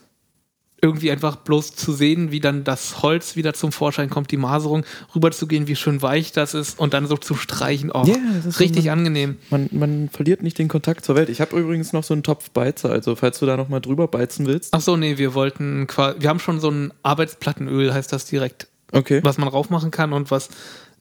[0.83, 4.83] irgendwie einfach bloß zu sehen, wie dann das Holz wieder zum Vorschein kommt, die Maserung,
[5.15, 7.89] rüberzugehen, wie schön weich das ist und dann so zu streichen.
[7.93, 9.37] Oh, Ja, das ist so richtig man- angenehm.
[9.49, 11.29] Man, man verliert nicht den Kontakt zur Welt.
[11.29, 14.09] Ich habe übrigens noch so einen Topf Beizer, also falls du da noch mal drüber
[14.09, 14.73] beizen willst.
[14.73, 18.67] Ach so, nee, wir wollten quasi, wir haben schon so ein Arbeitsplattenöl, heißt das direkt,
[18.91, 19.21] Okay.
[19.23, 20.49] was man raufmachen kann und was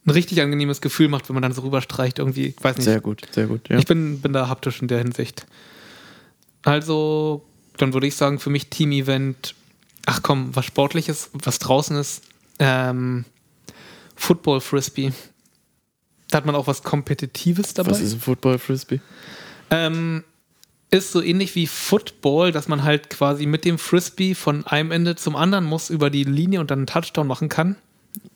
[0.06, 2.84] ein richtig angenehmes Gefühl macht, wenn man dann so rüberstreicht irgendwie, ich weiß nicht.
[2.84, 3.68] Sehr gut, sehr gut.
[3.68, 3.78] Ja.
[3.78, 5.44] Ich bin, bin da haptisch in der Hinsicht.
[6.64, 7.42] Also,
[7.76, 9.54] dann würde ich sagen, für mich Team-Event,
[10.06, 12.22] ach komm, was Sportliches, was draußen ist,
[12.58, 13.24] ähm,
[14.16, 15.12] Football Frisbee.
[16.30, 17.90] Da hat man auch was Kompetitives dabei.
[17.90, 19.00] was ist ein Football Frisbee?
[19.70, 20.24] Ähm,
[20.90, 25.16] ist so ähnlich wie Football, dass man halt quasi mit dem Frisbee von einem Ende
[25.16, 27.76] zum anderen muss über die Linie und dann einen Touchdown machen kann.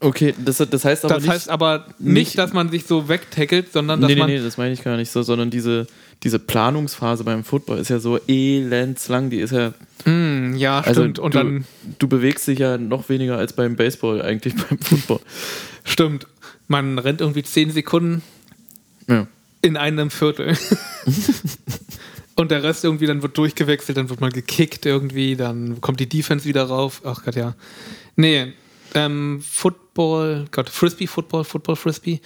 [0.01, 1.33] Okay, das, das heißt aber das nicht.
[1.33, 4.39] heißt aber nicht, nicht- dass man sich so wegtackelt, sondern dass nee, nee, man nee,
[4.39, 5.87] das meine ich gar nicht so, sondern diese,
[6.23, 9.29] diese Planungsphase beim Football ist ja so elendslang.
[9.29, 9.75] Die ist ja.
[10.07, 10.26] Mm,
[10.59, 11.19] ja, Also stimmt.
[11.19, 11.65] Und du, dann
[11.99, 15.21] du bewegst dich ja noch weniger als beim Baseball, eigentlich beim Football.
[15.85, 16.27] Stimmt.
[16.69, 18.23] Man rennt irgendwie 10 Sekunden
[19.09, 19.27] Ja.
[19.63, 20.57] in einem Viertel.
[22.39, 26.09] Und der Rest irgendwie, dann wird durchgewechselt, dann wird mal gekickt irgendwie, dann kommt die
[26.09, 27.01] Defense wieder rauf.
[27.05, 27.55] Ach Gott, ja.
[28.17, 28.53] Nee,
[28.95, 32.21] ähm, Football, Gott, Frisbee, Football, Football, Frisbee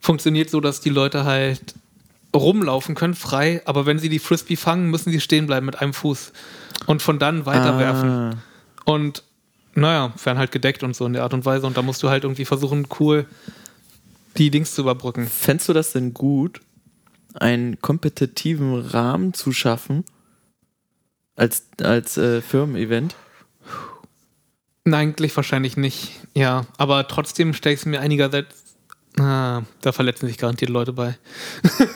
[0.00, 1.74] funktioniert so, dass die Leute halt
[2.36, 5.94] rumlaufen können, frei, aber wenn sie die Frisbee fangen, müssen sie stehen bleiben mit einem
[5.94, 6.32] Fuß
[6.86, 8.08] und von dann weiterwerfen.
[8.10, 8.34] Ah,
[8.84, 9.22] Und
[9.74, 11.66] naja, werden halt gedeckt und so in der Art und Weise.
[11.66, 13.26] Und da musst du halt irgendwie versuchen, cool
[14.36, 15.26] die Dings zu überbrücken.
[15.26, 16.60] Fändest du das denn gut,
[17.34, 20.04] einen kompetitiven Rahmen zu schaffen
[21.36, 23.14] als, als äh, Firmen-Event?
[24.84, 26.12] Nein, eigentlich wahrscheinlich nicht.
[26.34, 28.54] Ja, aber trotzdem stelle ich es mir einigerseits.
[29.18, 31.18] Ah, da verletzen sich garantiert Leute bei.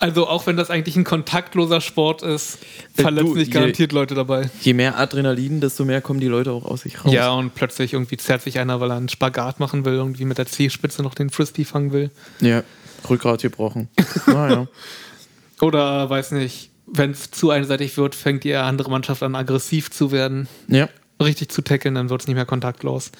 [0.00, 2.58] also, auch wenn das eigentlich ein kontaktloser Sport ist,
[2.96, 4.50] Äh, verletzen sich garantiert Leute dabei.
[4.60, 7.12] Je mehr Adrenalin, desto mehr kommen die Leute auch aus sich raus.
[7.12, 10.38] Ja, und plötzlich irgendwie zerrt sich einer, weil er einen Spagat machen will, irgendwie mit
[10.38, 12.10] der Zehspitze noch den Frisbee fangen will.
[12.40, 12.62] ja.
[13.08, 13.88] Rückgrat gebrochen.
[14.26, 14.66] Naja.
[15.60, 20.10] Oder weiß nicht, wenn es zu einseitig wird, fängt die andere Mannschaft an, aggressiv zu
[20.10, 20.48] werden.
[20.68, 20.88] ja.
[21.22, 23.12] richtig zu tackeln, dann wird es nicht mehr kontaktlos.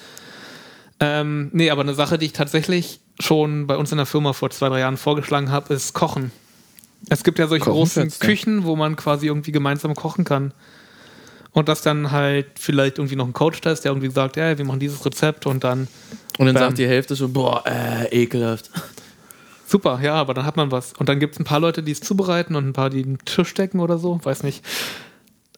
[0.99, 4.49] Ähm, nee, aber eine Sache, die ich tatsächlich schon bei uns in der Firma vor
[4.49, 6.31] zwei, drei Jahren vorgeschlagen habe, ist Kochen.
[7.09, 8.19] Es gibt ja solche Kochen großen.
[8.19, 10.53] Küchen, wo man quasi irgendwie gemeinsam kochen kann.
[11.51, 14.57] Und dass dann halt vielleicht irgendwie noch ein Coach da ist, der irgendwie sagt, ja,
[14.57, 15.87] wir machen dieses Rezept und dann
[16.37, 16.63] Und dann Bam.
[16.63, 18.69] sagt die Hälfte schon, boah, äh, ekelhaft.
[19.65, 20.93] super, ja, aber dann hat man was.
[20.99, 23.17] Und dann gibt es ein paar Leute, die es zubereiten und ein paar, die den
[23.25, 24.63] Tisch decken oder so, weiß nicht.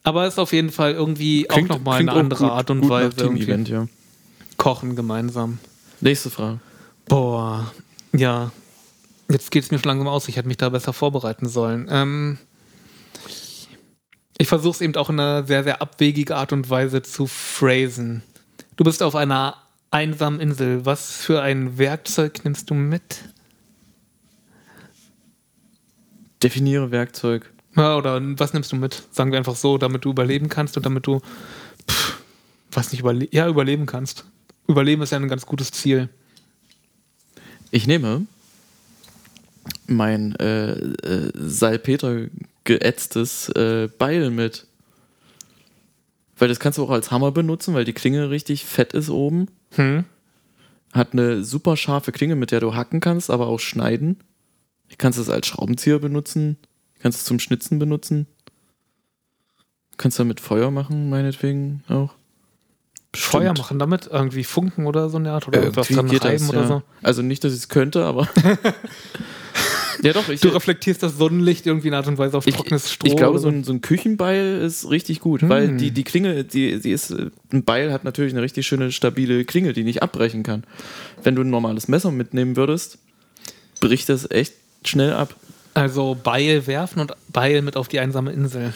[0.02, 2.88] Aber es ist auf jeden Fall irgendwie auch nochmal klingt eine andere gut- Art und
[2.88, 3.16] Weise.
[3.16, 3.86] Team-Event, ja.
[4.56, 5.58] Kochen gemeinsam.
[6.00, 6.60] Nächste Frage.
[7.08, 7.70] Boah,
[8.14, 8.52] ja.
[9.30, 10.26] Jetzt geht es mir schon langsam aus.
[10.26, 11.86] Ich hätte mich da besser vorbereiten sollen.
[11.88, 12.38] Ähm,
[14.38, 18.24] ich versuche es eben auch in einer sehr, sehr abwegige Art und Weise zu phrasen.
[18.76, 19.56] Du bist auf einer
[19.92, 20.84] einsamen Insel.
[20.84, 23.20] Was für ein Werkzeug nimmst du mit?
[26.42, 27.52] Definiere Werkzeug.
[27.76, 29.04] Ja, oder was nimmst du mit?
[29.12, 31.20] Sagen wir einfach so, damit du überleben kannst und damit du,
[31.88, 32.18] pff,
[32.72, 34.24] was nicht, überle ja, überleben kannst.
[34.66, 36.08] Überleben ist ja ein ganz gutes Ziel.
[37.70, 38.26] Ich nehme
[39.86, 42.26] mein äh, äh, Salpeter
[42.64, 44.66] geätztes äh, Beil mit.
[46.38, 49.48] Weil das kannst du auch als Hammer benutzen, weil die Klinge richtig fett ist oben.
[49.72, 50.04] Hm?
[50.92, 54.18] Hat eine super scharfe Klinge, mit der du hacken kannst, aber auch schneiden.
[54.88, 56.56] Du kannst es als Schraubenzieher benutzen.
[56.96, 58.26] Du kannst es zum Schnitzen benutzen.
[59.92, 62.14] Du kannst damit Feuer machen, meinetwegen auch.
[63.14, 64.06] Feuer machen damit?
[64.06, 65.48] Irgendwie Funken oder so eine Art?
[65.48, 66.66] Oder etwas Irgendwie dran reiben das, oder ja.
[66.66, 66.82] so?
[67.02, 68.28] Also nicht, dass ich es könnte, aber.
[70.02, 72.92] ja, doch, ich, Du reflektierst das Sonnenlicht irgendwie in Art und Weise auf ich, trockenes
[72.92, 73.06] Stroh.
[73.06, 75.78] ich glaube, so ein, so ein Küchenbeil ist richtig gut, weil Hm.
[75.78, 77.10] die, die Klinge, die, die ist,
[77.52, 80.64] ein Beil hat natürlich eine richtig schöne, stabile Klinge, die nicht abbrechen kann.
[81.22, 82.98] Wenn du ein normales Messer mitnehmen würdest,
[83.80, 85.34] bricht das echt schnell ab.
[85.74, 88.72] Also Beil werfen und Beil mit auf die einsame Insel.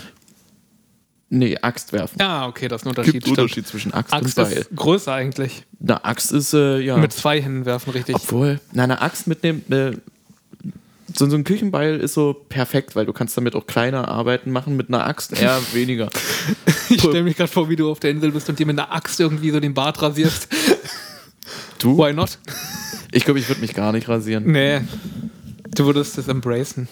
[1.31, 2.19] Nee, Axt werfen.
[2.21, 3.15] Ja, okay, das ist ein Unterschied.
[3.15, 3.29] Gibt.
[3.29, 4.59] Unterschied zwischen Axt, Axt und Beil.
[4.59, 5.65] ist größer eigentlich.
[5.83, 6.97] Eine Axt ist, äh, ja.
[6.97, 8.15] Mit zwei Händen werfen, richtig.
[8.15, 9.93] Obwohl, na, eine Axt mitnehmen, äh,
[11.13, 14.77] so, so ein Küchenbeil ist so perfekt, weil du kannst damit auch kleine Arbeiten machen,
[14.77, 16.09] mit einer Axt eher weniger.
[16.89, 18.93] Ich stelle mich gerade vor, wie du auf der Insel bist und dir mit einer
[18.93, 20.49] Axt irgendwie so den Bart rasierst.
[21.79, 21.99] Du?
[21.99, 22.39] Why not?
[23.13, 24.51] Ich glaube, ich würde mich gar nicht rasieren.
[24.51, 24.81] Nee.
[25.75, 26.89] Du würdest das embracen.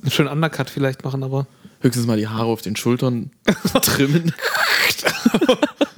[0.00, 1.46] Einen schönen Undercut vielleicht machen, aber.
[1.80, 3.30] Höchstens mal die Haare auf den Schultern
[3.82, 4.32] trimmen.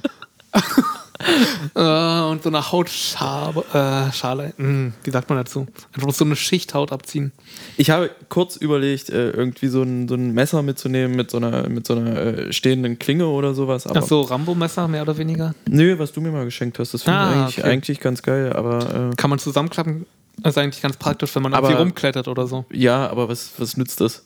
[1.75, 5.67] Äh, und so eine Hautschale, äh, Schale, mh, wie sagt man dazu?
[5.93, 7.33] Einfach so eine Schicht Haut abziehen.
[7.75, 11.67] Ich habe kurz überlegt, äh, irgendwie so ein, so ein Messer mitzunehmen mit so einer,
[11.67, 13.87] mit so einer äh, stehenden Klinge oder sowas.
[13.87, 15.53] Aber Ach so, Rambo-Messer, mehr oder weniger.
[15.67, 17.67] Nö, was du mir mal geschenkt hast, das finde ich Ah, eigentlich, okay.
[17.69, 18.53] eigentlich ganz geil.
[18.53, 20.05] Aber äh, Kann man zusammenklappen.
[20.37, 22.65] Das ist eigentlich ganz praktisch, wenn man Aber- irgendwie rumklettert oder so.
[22.71, 24.23] ja, aber was, was nützt das?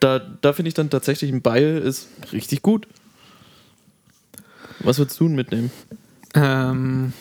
[0.00, 2.86] Da, da finde ich dann tatsächlich ein Beil ist richtig gut.
[4.80, 5.70] Was würdest du mitnehmen?
[6.34, 7.12] Ähm,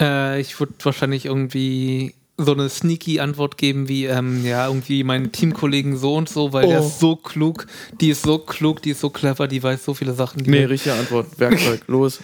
[0.00, 5.30] äh, ich würde wahrscheinlich irgendwie so eine sneaky Antwort geben wie, ähm, ja, irgendwie meinen
[5.32, 6.86] Teamkollegen so und so, weil der Oh.
[6.86, 7.66] ist so klug,
[8.00, 10.42] die ist so klug, die ist so clever, die weiß so viele Sachen.
[10.44, 11.38] Nee, richtige Antwort.
[11.38, 12.20] Werkzeug, los.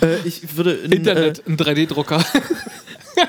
[0.00, 2.20] äh, ich würde in, Internet, ein 3D-Drucker.
[3.16, 3.26] Äh,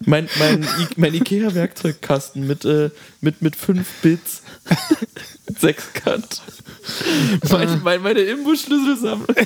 [0.06, 0.66] mein, mein,
[0.96, 4.42] mein Ikea-Werkzeugkasten mit, äh, mit, mit fünf Bits.
[5.58, 6.42] Sechskant.
[7.50, 9.26] Mein, mein, meine Imbusschlüsselsammlung.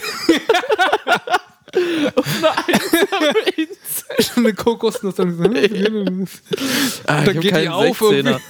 [2.15, 4.37] Auf einer einsamen Insel.
[4.37, 5.17] eine Kokosnuss.
[5.17, 5.37] Dann
[7.07, 8.13] Ah, da ich hab geht die auf 16er.
[8.13, 8.43] irgendwie.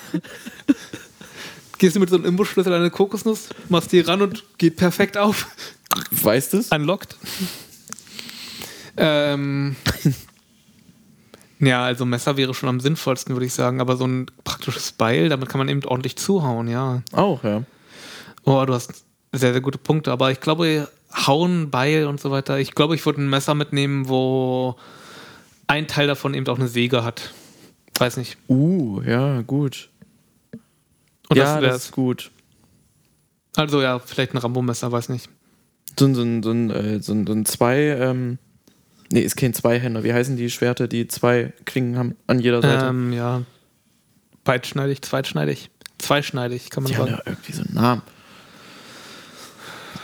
[1.78, 5.16] Gehst du mit so einem Imbusschlüssel an eine Kokosnuss, machst die ran und geht perfekt
[5.16, 5.46] auf.
[6.10, 6.68] Weißt du es?
[6.70, 7.16] Unlocked.
[8.96, 9.76] ähm.
[11.64, 13.80] Ja, also Messer wäre schon am sinnvollsten, würde ich sagen.
[13.80, 17.02] Aber so ein praktisches Beil, damit kann man eben ordentlich zuhauen, ja.
[17.12, 17.62] Auch, ja.
[18.44, 20.12] Oh, du hast sehr, sehr gute Punkte.
[20.12, 22.58] Aber ich glaube, Hauen, Beil und so weiter.
[22.58, 24.76] Ich glaube, ich würde ein Messer mitnehmen, wo
[25.66, 27.32] ein Teil davon eben auch eine Säge hat.
[27.98, 28.36] Weiß nicht.
[28.48, 29.88] Uh, ja, gut.
[31.28, 31.84] Und ja, das das, wär's.
[31.84, 32.30] ist gut.
[33.56, 35.28] Also ja, vielleicht ein Rambo-Messer, weiß nicht.
[35.98, 38.38] So ein, so ein, so ein, äh, so ein, so ein zwei, ähm,
[39.10, 40.04] nee, ist kein Zweihänder.
[40.04, 42.86] Wie heißen die Schwerter, die zwei Klingen haben an jeder Seite?
[42.86, 43.42] Ähm, ja.
[44.44, 45.70] Beidschneidig, zweitschneidig.
[45.98, 47.22] Zweischneidig, kann man Die haben sagen.
[47.24, 48.02] ja irgendwie so einen Namen.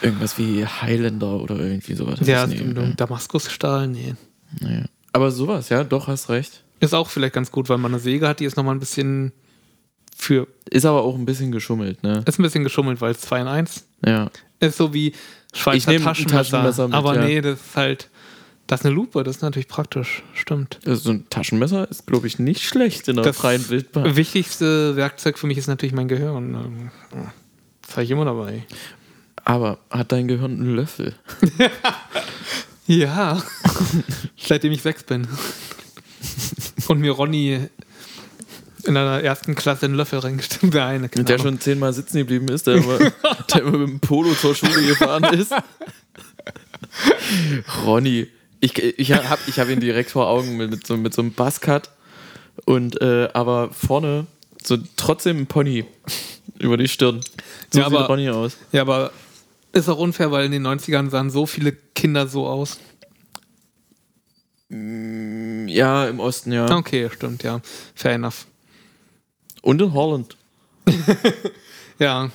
[0.01, 2.19] Irgendwas wie Highlander oder irgendwie sowas.
[2.23, 2.93] Ja, nee, ne?
[2.97, 4.15] Damaskusstahl, nee.
[4.59, 4.85] Naja.
[5.13, 6.63] Aber sowas, ja, doch, hast recht.
[6.79, 9.31] Ist auch vielleicht ganz gut, weil man eine Säge hat, die ist nochmal ein bisschen
[10.17, 10.47] für.
[10.69, 12.23] Ist aber auch ein bisschen geschummelt, ne?
[12.25, 14.31] Ist ein bisschen geschummelt, weil es 2 in 1 Ja.
[14.59, 15.13] ist so wie
[15.53, 16.37] Schweizer Taschenmesser.
[16.37, 17.25] Taschenmesser mit, aber ja.
[17.25, 18.09] nee, das ist halt.
[18.71, 20.23] Das ist eine Lupe, das ist natürlich praktisch.
[20.33, 20.79] Stimmt.
[20.85, 24.15] Also so ein Taschenmesser ist, glaube ich, nicht schlecht in der Das freien Wildbahn.
[24.15, 26.53] wichtigste Werkzeug für mich ist natürlich mein Gehirn.
[26.53, 26.91] Ähm,
[27.81, 28.63] Das habe ich immer dabei.
[29.43, 31.13] Aber hat dein Gehirn einen Löffel?
[32.87, 33.41] Ja.
[34.37, 35.27] Seitdem ich sechs bin.
[36.87, 37.67] Und mir Ronny
[38.83, 40.73] in einer ersten Klasse einen Löffel reingestimmt.
[40.73, 42.97] Der eine, keine Der schon zehnmal sitzen geblieben ist, der immer,
[43.53, 45.53] der immer mit dem Polo zur Schule gefahren ist.
[47.85, 48.27] Ronny.
[48.61, 51.33] Ich, ich habe ich hab ihn direkt vor Augen mit, mit, so, mit so einem
[51.33, 51.89] Buzzcut.
[52.65, 54.27] Und äh, aber vorne
[54.63, 55.85] so trotzdem ein Pony
[56.59, 57.21] über die Stirn.
[57.71, 58.57] So Ja, sieht aber- Ronny aus.
[58.71, 59.11] Ja, aber
[59.73, 62.77] ist auch unfair, weil in den 90ern sahen so viele Kinder so aus.
[64.69, 66.69] Ja, im Osten, ja.
[66.77, 67.61] Okay, stimmt, ja.
[67.95, 68.45] Fair enough.
[69.61, 70.37] Und in Holland.
[71.99, 72.31] Ja.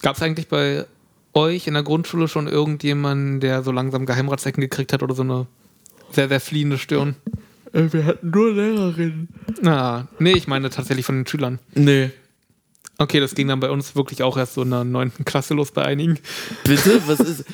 [0.00, 0.86] Gab es eigentlich bei
[1.34, 5.46] euch in der Grundschule schon irgendjemanden, der so langsam Geheimratsecken gekriegt hat oder so eine
[6.10, 7.16] sehr, sehr fliehende Stirn?
[7.72, 9.28] Äh, wir hatten nur Lehrerinnen.
[9.60, 11.58] Na, nee, ich meine tatsächlich von den Schülern.
[11.74, 12.10] Nee.
[12.98, 15.12] Okay, das ging dann bei uns wirklich auch erst so in der 9.
[15.24, 16.18] Klasse los bei einigen.
[16.64, 17.02] Bitte?
[17.06, 17.44] Was ist.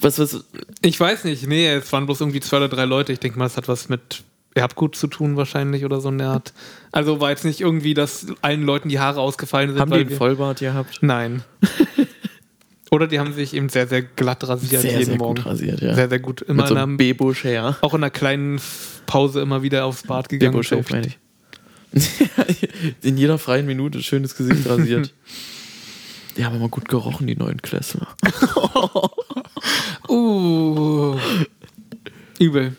[0.00, 0.44] Was, was.
[0.80, 3.12] Ich weiß nicht, nee, es waren bloß irgendwie zwei oder drei Leute.
[3.12, 4.22] Ich denke mal, es hat was mit
[4.54, 6.52] Erbgut zu tun wahrscheinlich oder so eine Art.
[6.92, 9.80] Also war jetzt nicht irgendwie, dass allen Leuten die Haare ausgefallen sind.
[9.80, 10.98] Haben die einen Vollbart gehabt?
[11.00, 11.42] Nein.
[12.90, 15.36] Oder die haben sich eben sehr, sehr glatt rasiert Sehr, jeden sehr Morgen.
[15.36, 15.94] gut rasiert, ja.
[15.94, 16.42] Sehr, sehr gut.
[16.42, 17.76] Immer Mit so in einem Bebo her.
[17.80, 18.60] auch in einer kleinen
[19.06, 20.62] Pause immer wieder aufs Bad gegangen.
[20.62, 21.18] Shave, meine ich.
[23.02, 25.14] In jeder freien Minute schönes Gesicht rasiert.
[26.36, 28.06] Die haben immer gut gerochen, die neuen Klässler.
[30.08, 31.16] Uh.
[32.38, 32.76] Übel.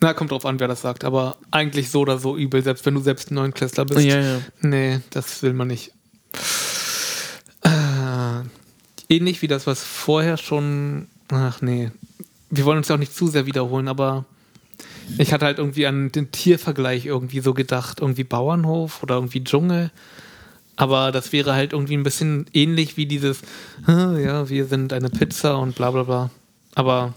[0.00, 2.94] Na, kommt drauf an, wer das sagt, aber eigentlich so oder so übel, selbst wenn
[2.94, 4.00] du selbst ein Neunklässler bist.
[4.00, 4.40] Ja, ja.
[4.62, 5.92] Nee, das will man nicht.
[7.62, 7.68] Äh,
[9.08, 11.06] ähnlich wie das, was vorher schon.
[11.28, 11.90] Ach nee.
[12.50, 14.24] Wir wollen uns ja auch nicht zu sehr wiederholen, aber
[15.18, 18.00] ich hatte halt irgendwie an den Tiervergleich irgendwie so gedacht.
[18.00, 19.90] Irgendwie Bauernhof oder irgendwie Dschungel.
[20.76, 23.40] Aber das wäre halt irgendwie ein bisschen ähnlich wie dieses,
[23.86, 26.30] "Ah, ja, wir sind eine Pizza und bla bla bla.
[26.74, 27.14] Aber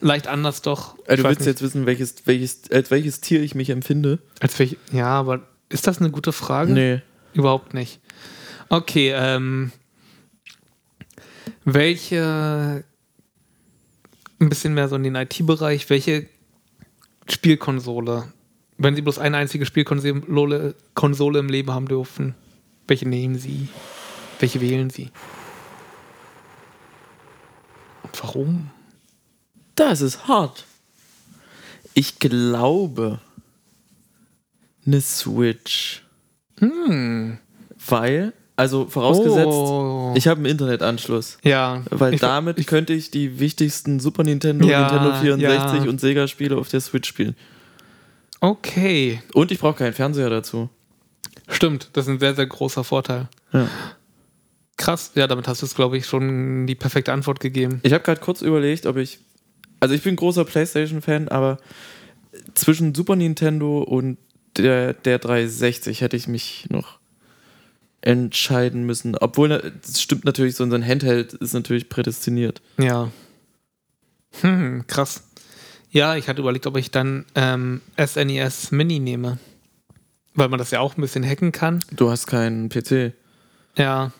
[0.00, 0.96] leicht anders doch.
[1.08, 4.18] Ich du willst jetzt wissen, welches, welches, als welches Tier ich mich empfinde?
[4.40, 6.72] Als welch, ja, aber ist das eine gute Frage?
[6.72, 7.00] Nee.
[7.32, 8.00] Überhaupt nicht.
[8.68, 9.72] Okay, ähm.
[11.64, 12.84] Welche.
[14.40, 16.28] Ein bisschen mehr so in den IT-Bereich, welche
[17.28, 18.32] Spielkonsole,
[18.76, 22.36] wenn Sie bloß eine einzige Spielkonsole Konsole im Leben haben dürfen,
[22.86, 23.68] welche nehmen Sie?
[24.38, 25.10] Welche wählen Sie?
[28.04, 28.70] Und warum?
[29.74, 30.64] Das ist hart.
[31.94, 33.20] Ich glaube,
[34.86, 36.04] eine Switch.
[36.58, 37.38] Hm.
[37.86, 40.12] Weil, also vorausgesetzt, Oh.
[40.16, 41.38] ich habe einen Internetanschluss.
[41.44, 41.82] ja.
[41.90, 45.88] Weil ich, damit könnte ich die wichtigsten Super Nintendo, Ja, Nintendo 64 ja.
[45.88, 47.36] und Sega-Spiele auf der Switch spielen.
[48.40, 49.22] Okay.
[49.32, 50.68] Und ich brauche keinen Fernseher dazu.
[51.48, 53.28] Stimmt, das ist ein sehr, sehr großer Vorteil.
[53.52, 53.68] Ja.
[54.76, 57.80] Krass, ja, damit hast du es, glaube ich, schon die perfekte Antwort gegeben.
[57.82, 59.18] Ich habe gerade kurz überlegt, ob ich.
[59.80, 61.58] Also ich bin großer PlayStation-Fan, aber
[62.54, 64.18] zwischen Super Nintendo und
[64.56, 66.97] der, der 360 hätte ich mich noch
[68.00, 69.16] entscheiden müssen.
[69.16, 72.60] Obwohl, das stimmt natürlich, so ein Handheld ist natürlich prädestiniert.
[72.78, 73.10] Ja.
[74.40, 75.24] Hm, krass.
[75.90, 79.38] Ja, ich hatte überlegt, ob ich dann ähm, SNES Mini nehme.
[80.34, 81.80] Weil man das ja auch ein bisschen hacken kann.
[81.90, 83.12] Du hast keinen PC.
[83.76, 84.12] Ja.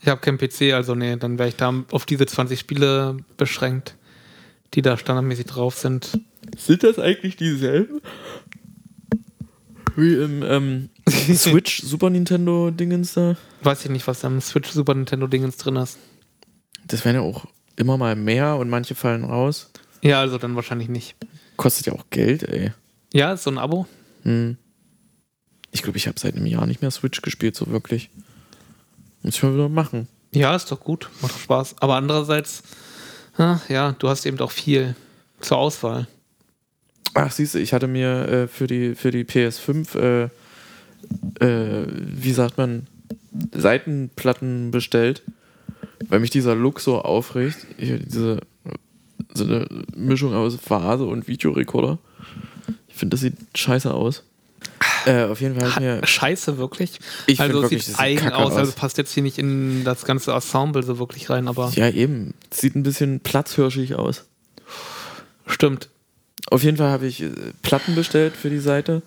[0.00, 3.96] Ich habe keinen PC, also nee, dann wäre ich da auf diese 20 Spiele beschränkt,
[4.72, 6.18] die da standardmäßig drauf sind.
[6.56, 8.00] Sind das eigentlich dieselben?
[9.96, 10.88] Wie im ähm,
[11.36, 13.36] Switch Super Nintendo Dingens da?
[13.62, 15.98] Weiß ich nicht, was da im Switch Super Nintendo Dingens drin ist.
[16.86, 17.46] Das werden ja auch
[17.76, 19.70] immer mal mehr und manche fallen raus.
[20.02, 21.16] Ja, also dann wahrscheinlich nicht.
[21.56, 22.72] Kostet ja auch Geld, ey.
[23.12, 23.86] Ja, ist so ein Abo.
[24.22, 24.56] Hm.
[25.72, 28.10] Ich glaube, ich habe seit einem Jahr nicht mehr Switch gespielt, so wirklich.
[29.22, 30.08] Muss ich mal wieder machen.
[30.32, 31.76] Ja, ist doch gut, macht doch Spaß.
[31.80, 32.62] Aber andererseits,
[33.36, 34.94] ja, du hast eben auch viel
[35.40, 36.06] zur Auswahl.
[37.14, 40.28] Ach, siehst du, ich hatte mir äh, für, die, für die PS5, äh,
[41.40, 42.86] äh, wie sagt man,
[43.52, 45.22] Seitenplatten bestellt,
[46.08, 47.66] weil mich dieser Look so aufregt.
[47.78, 48.40] Ich, diese,
[49.34, 51.98] so eine Mischung aus Vase und Videorekorder.
[52.88, 54.24] Ich finde, das sieht scheiße aus.
[55.06, 56.06] Äh, auf jeden Fall mir.
[56.06, 56.98] Scheiße, wirklich.
[57.26, 58.58] Ich also es sieht eigen aus, aus.
[58.58, 62.34] also passt jetzt hier nicht in das ganze Ensemble so wirklich rein, aber Ja, eben.
[62.50, 64.26] Sieht ein bisschen platzhirschig aus.
[65.46, 65.88] stimmt.
[66.50, 67.30] Auf jeden Fall habe ich äh,
[67.62, 69.02] Platten bestellt für die Seite.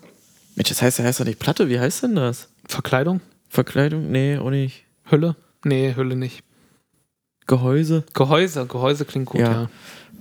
[0.56, 1.68] Mensch, das heißt, das heißt doch nicht Platte.
[1.68, 2.48] Wie heißt denn das?
[2.66, 3.20] Verkleidung?
[3.48, 4.10] Verkleidung?
[4.10, 4.84] Nee, auch nicht.
[5.04, 5.36] Hülle?
[5.64, 6.42] Nee, Hülle nicht.
[7.46, 8.04] Gehäuse.
[8.14, 9.52] Gehäuse, Gehäuse klingt gut, Ja.
[9.52, 9.70] ja.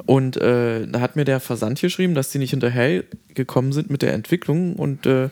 [0.08, 3.04] Und äh, da hat mir der Versand geschrieben, dass die nicht hinterher
[3.36, 5.30] gekommen sind mit der Entwicklung und äh,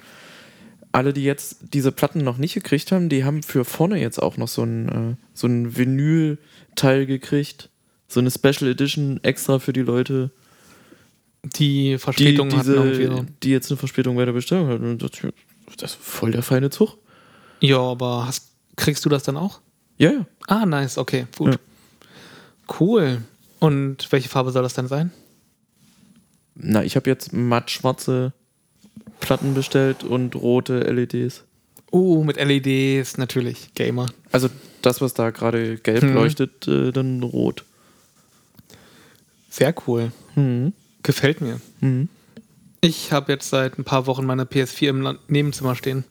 [0.92, 4.38] alle, die jetzt diese Platten noch nicht gekriegt haben, die haben für vorne jetzt auch
[4.38, 7.70] noch so ein, äh, so ein Vinyl-Teil gekriegt.
[8.08, 10.32] So eine Special Edition extra für die Leute,
[11.44, 13.26] Die die, Verspätung hatten irgendwie diese, so.
[13.44, 14.92] die jetzt eine Verspätung bei der Bestellung hatten.
[14.92, 15.12] Und das,
[15.82, 16.98] ist voll der feine Zug.
[17.60, 19.60] Ja, aber hast, kriegst du das dann auch?
[19.98, 20.26] Ja, ja.
[20.48, 21.54] Ah, nice, okay, gut.
[21.54, 21.60] Ja.
[22.80, 23.22] Cool.
[23.60, 25.12] Und welche Farbe soll das denn sein?
[26.56, 28.34] Na, ich habe jetzt matt-schwarze
[29.20, 31.44] Platten bestellt und rote LEDs.
[31.92, 33.74] Oh, mit LEDs, natürlich.
[33.76, 34.08] Gamer.
[34.32, 34.50] Also
[34.82, 36.14] das, was da gerade gelb Hm.
[36.14, 37.66] leuchtet, äh, dann rot.
[39.50, 40.12] Sehr cool.
[40.36, 40.74] Mhm.
[41.04, 41.60] Gefällt mir.
[41.80, 42.10] Mhm.
[42.82, 46.04] Ich habe jetzt seit ein paar Wochen meine PS4 im Nebenzimmer stehen.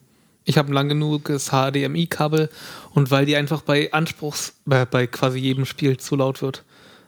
[0.45, 2.49] Ich habe ein lang genuges HDMI-Kabel
[2.93, 6.63] und weil die einfach bei Anspruchs, bei, bei quasi jedem Spiel zu laut wird,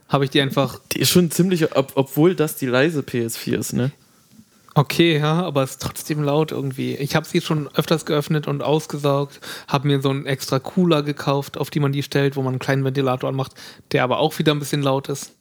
[0.08, 3.74] habe ich die einfach, Die ist schon ziemlich, ob, obwohl das die leise PS4 ist,
[3.74, 3.92] ne?
[4.76, 6.96] okay, ja, aber es ist trotzdem laut irgendwie.
[6.96, 11.58] Ich habe sie schon öfters geöffnet und ausgesaugt, habe mir so einen extra Cooler gekauft,
[11.58, 13.54] auf die man die stellt, wo man einen kleinen Ventilator anmacht,
[13.92, 15.34] der aber auch wieder ein bisschen laut ist.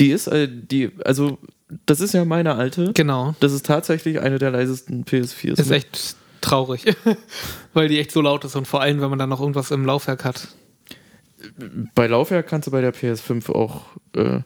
[0.00, 1.38] Die ist, äh, die, also,
[1.86, 2.92] das ist ja meine alte.
[2.94, 3.36] Genau.
[3.40, 5.60] Das ist tatsächlich eine der leisesten PS4s.
[5.60, 5.76] Ist ne?
[5.76, 6.96] echt traurig,
[7.74, 9.84] weil die echt so laut ist und vor allem, wenn man dann noch irgendwas im
[9.84, 10.48] Laufwerk hat.
[11.94, 13.82] Bei Laufwerk kannst du bei der PS5 auch,
[14.16, 14.40] äh,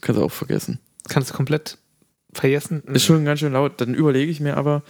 [0.00, 0.80] kannst du auch vergessen.
[1.08, 1.78] Kannst du komplett
[2.32, 2.82] vergessen.
[2.92, 3.80] Ist schon ganz schön laut.
[3.80, 4.82] Dann überlege ich mir aber,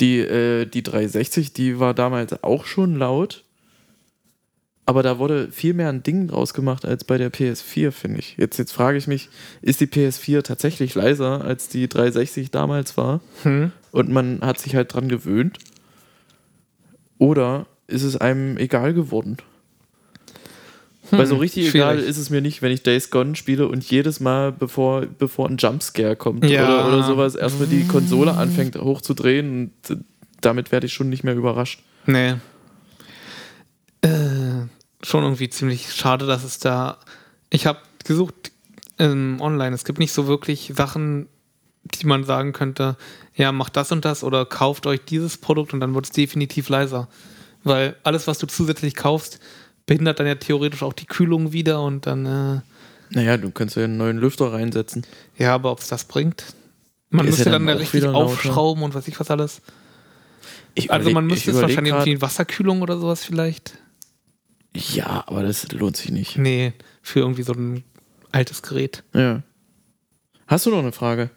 [0.00, 3.44] die, äh, die 360, die war damals auch schon laut.
[4.86, 8.36] Aber da wurde viel mehr ein Ding draus gemacht als bei der PS4, finde ich.
[8.38, 9.28] Jetzt, jetzt frage ich mich,
[9.60, 13.20] ist die PS4 tatsächlich leiser als die 360 damals war?
[13.42, 13.72] Hm.
[13.90, 15.58] Und man hat sich halt dran gewöhnt?
[17.18, 19.38] Oder ist es einem egal geworden?
[21.10, 22.10] Weil so richtig egal schwierig.
[22.10, 25.56] ist es mir nicht, wenn ich Days Gone spiele und jedes Mal, bevor, bevor ein
[25.56, 26.64] Jumpscare kommt Ja.
[26.64, 30.00] oder, oder sowas, erstmal die Konsole anfängt hochzudrehen und äh,
[30.40, 31.82] damit werde ich schon nicht mehr überrascht.
[32.06, 32.34] Nee.
[34.02, 34.08] Äh,
[35.02, 36.98] schon irgendwie ziemlich schade, dass es da.
[37.50, 38.52] Ich habe gesucht
[38.98, 39.74] ähm, online.
[39.74, 41.28] Es gibt nicht so wirklich Sachen,
[41.84, 42.96] die man sagen könnte,
[43.34, 46.68] ja, macht das und das oder kauft euch dieses Produkt und dann wird es definitiv
[46.68, 47.08] leiser.
[47.64, 49.40] Weil alles, was du zusätzlich kaufst,
[49.86, 52.60] behindert dann ja theoretisch auch die Kühlung wieder und dann, äh,
[53.10, 55.06] Naja, du kannst ja einen neuen Lüfter reinsetzen.
[55.36, 56.44] ja, aber ob es das bringt?
[57.10, 59.62] Man müsste ja dann, dann richtig aufschrauben und weiß ich was alles.
[60.74, 63.78] Ich Also man müsste es wahrscheinlich irgendwie Wasserkühlung oder sowas vielleicht.
[64.94, 66.36] Ja, aber das lohnt sich nicht.
[66.38, 66.72] Nee,
[67.02, 67.84] für irgendwie so ein
[68.32, 69.04] altes Gerät.
[69.14, 69.42] Ja.
[70.46, 71.30] Hast du noch eine Frage?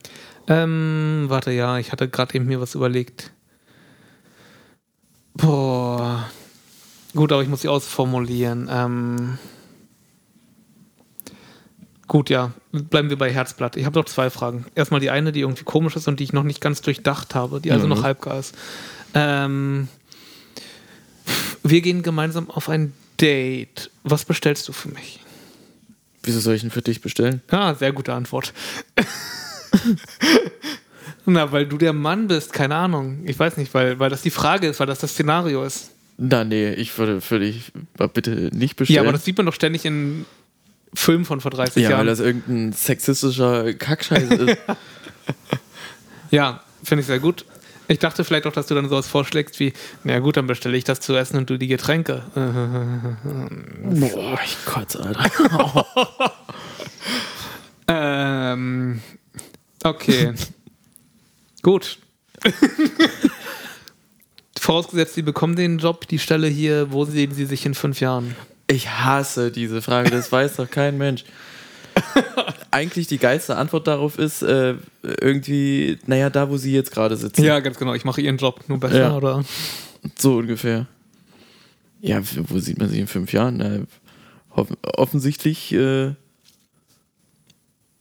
[0.47, 3.31] Ähm, warte, ja, ich hatte gerade eben mir was überlegt.
[5.33, 6.29] Boah.
[7.15, 8.67] Gut, aber ich muss sie ausformulieren.
[8.71, 9.37] Ähm.
[12.07, 12.51] Gut, ja.
[12.71, 13.75] Bleiben wir bei Herzblatt.
[13.77, 14.65] Ich habe noch zwei Fragen.
[14.75, 17.61] Erstmal die eine, die irgendwie komisch ist und die ich noch nicht ganz durchdacht habe,
[17.61, 17.89] die also Mhm.
[17.93, 18.55] noch halbgar ist.
[19.13, 19.87] Ähm,
[21.63, 23.91] wir gehen gemeinsam auf ein Date.
[24.03, 25.19] Was bestellst du für mich?
[26.23, 27.41] Wieso soll ich ihn für dich bestellen?
[27.49, 28.53] Ah, sehr gute Antwort.
[31.25, 33.23] Na, weil du der Mann bist, keine Ahnung.
[33.25, 35.91] Ich weiß nicht, weil, weil das die Frage ist, weil das das Szenario ist.
[36.17, 37.71] Na, nee, ich würde für dich
[38.13, 38.95] bitte nicht bestellen.
[38.95, 40.25] Ja, aber das sieht man doch ständig in
[40.93, 42.07] Filmen von vor 30 ja, weil Jahren.
[42.07, 44.57] das irgendein sexistischer Kackscheiß ist.
[46.31, 47.45] ja, finde ich sehr gut.
[47.89, 49.73] Ich dachte vielleicht auch, dass du dann sowas vorschlägst wie,
[50.03, 52.21] na gut, dann bestelle ich das zu essen und du die Getränke.
[52.35, 55.87] Boah, ich kotze, Alter.
[57.87, 59.01] ähm,
[59.83, 60.35] okay.
[61.63, 61.97] gut.
[64.59, 68.35] Vorausgesetzt, Sie bekommen den Job, die Stelle hier, wo sehen Sie sich in fünf Jahren?
[68.67, 71.23] Ich hasse diese Frage, das weiß doch kein Mensch.
[72.71, 77.43] Eigentlich die geilste Antwort darauf ist äh, irgendwie, naja, da, wo sie jetzt gerade sitzen.
[77.43, 77.93] Ja, ganz genau.
[77.93, 79.15] Ich mache Ihren Job nur besser, Ja.
[79.17, 79.43] oder?
[80.17, 80.85] So ungefähr.
[82.01, 83.57] Ja, wo sieht man sich in fünf Jahren?
[83.57, 83.79] Na,
[84.55, 86.13] hoff offensichtlich äh,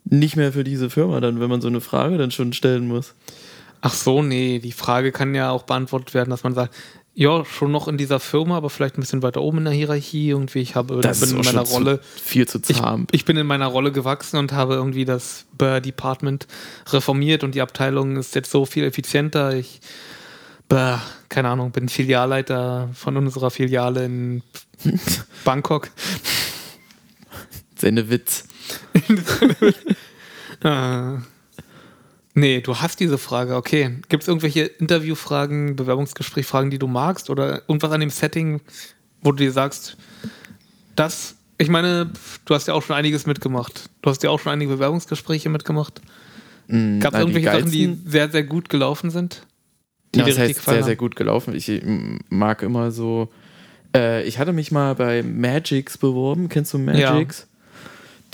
[0.05, 3.15] nicht mehr für diese Firma dann, wenn man so eine Frage dann schon stellen muss.
[3.81, 4.59] Ach so, nee.
[4.59, 6.75] Die Frage kann ja auch beantwortet werden, dass man sagt,
[7.19, 10.29] ja, schon noch in dieser Firma, aber vielleicht ein bisschen weiter oben in der Hierarchie.
[10.29, 12.01] Irgendwie, ich habe bin in meiner Rolle.
[12.01, 13.09] Zu, viel zu Ich, zahm.
[13.11, 16.47] ich bin in meiner Rolle gewachsen und habe irgendwie das Burr Department
[16.91, 19.53] reformiert und die Abteilung ist jetzt so viel effizienter.
[19.57, 19.81] Ich,
[20.69, 24.45] Burr, keine Ahnung, bin Filialleiter von unserer Filiale in
[25.45, 25.91] Bangkok.
[27.75, 28.45] Sendewitz.
[30.61, 31.19] Äh,
[32.39, 33.97] nee, du hast diese Frage, okay.
[34.09, 38.61] Gibt es irgendwelche Interviewfragen, Bewerbungsgesprächfragen, die du magst oder irgendwas an dem Setting,
[39.23, 39.97] wo du dir sagst,
[40.97, 42.11] das, ich meine,
[42.45, 43.91] du hast ja auch schon einiges mitgemacht.
[44.03, 46.01] Du hast ja auch schon einige Bewerbungsgespräche mitgemacht.
[46.69, 49.47] Mm, Gab es na, die irgendwelche Sachen, die sehr, sehr gut gelaufen sind?
[50.15, 50.97] Die Ja, das heißt sehr, sehr haben?
[50.99, 51.55] gut gelaufen.
[51.55, 51.71] Ich
[52.29, 53.29] mag immer so.
[53.95, 56.49] Äh, ich hatte mich mal bei Magix beworben.
[56.49, 57.47] Kennst du Magix?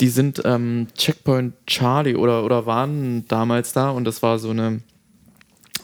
[0.01, 4.81] Die sind ähm, Checkpoint Charlie oder, oder waren damals da und das war so eine,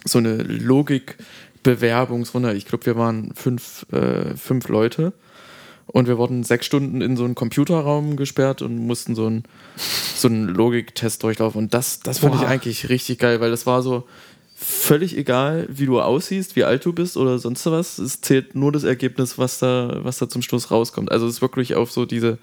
[0.03, 2.53] so eine Logik-Bewerbungsrunde.
[2.53, 5.13] Ich glaube, wir waren fünf, äh, fünf Leute
[5.87, 9.43] und wir wurden sechs Stunden in so einen Computerraum gesperrt und mussten so einen,
[10.15, 11.59] so einen Logiktest durchlaufen.
[11.59, 12.41] Und das, das fand Boah.
[12.41, 14.07] ich eigentlich richtig geil, weil das war so
[14.55, 17.97] völlig egal, wie du aussiehst, wie alt du bist oder sonst was.
[17.97, 21.11] Es zählt nur das Ergebnis, was da, was da zum Schluss rauskommt.
[21.11, 22.37] Also es ist wirklich auf so diese,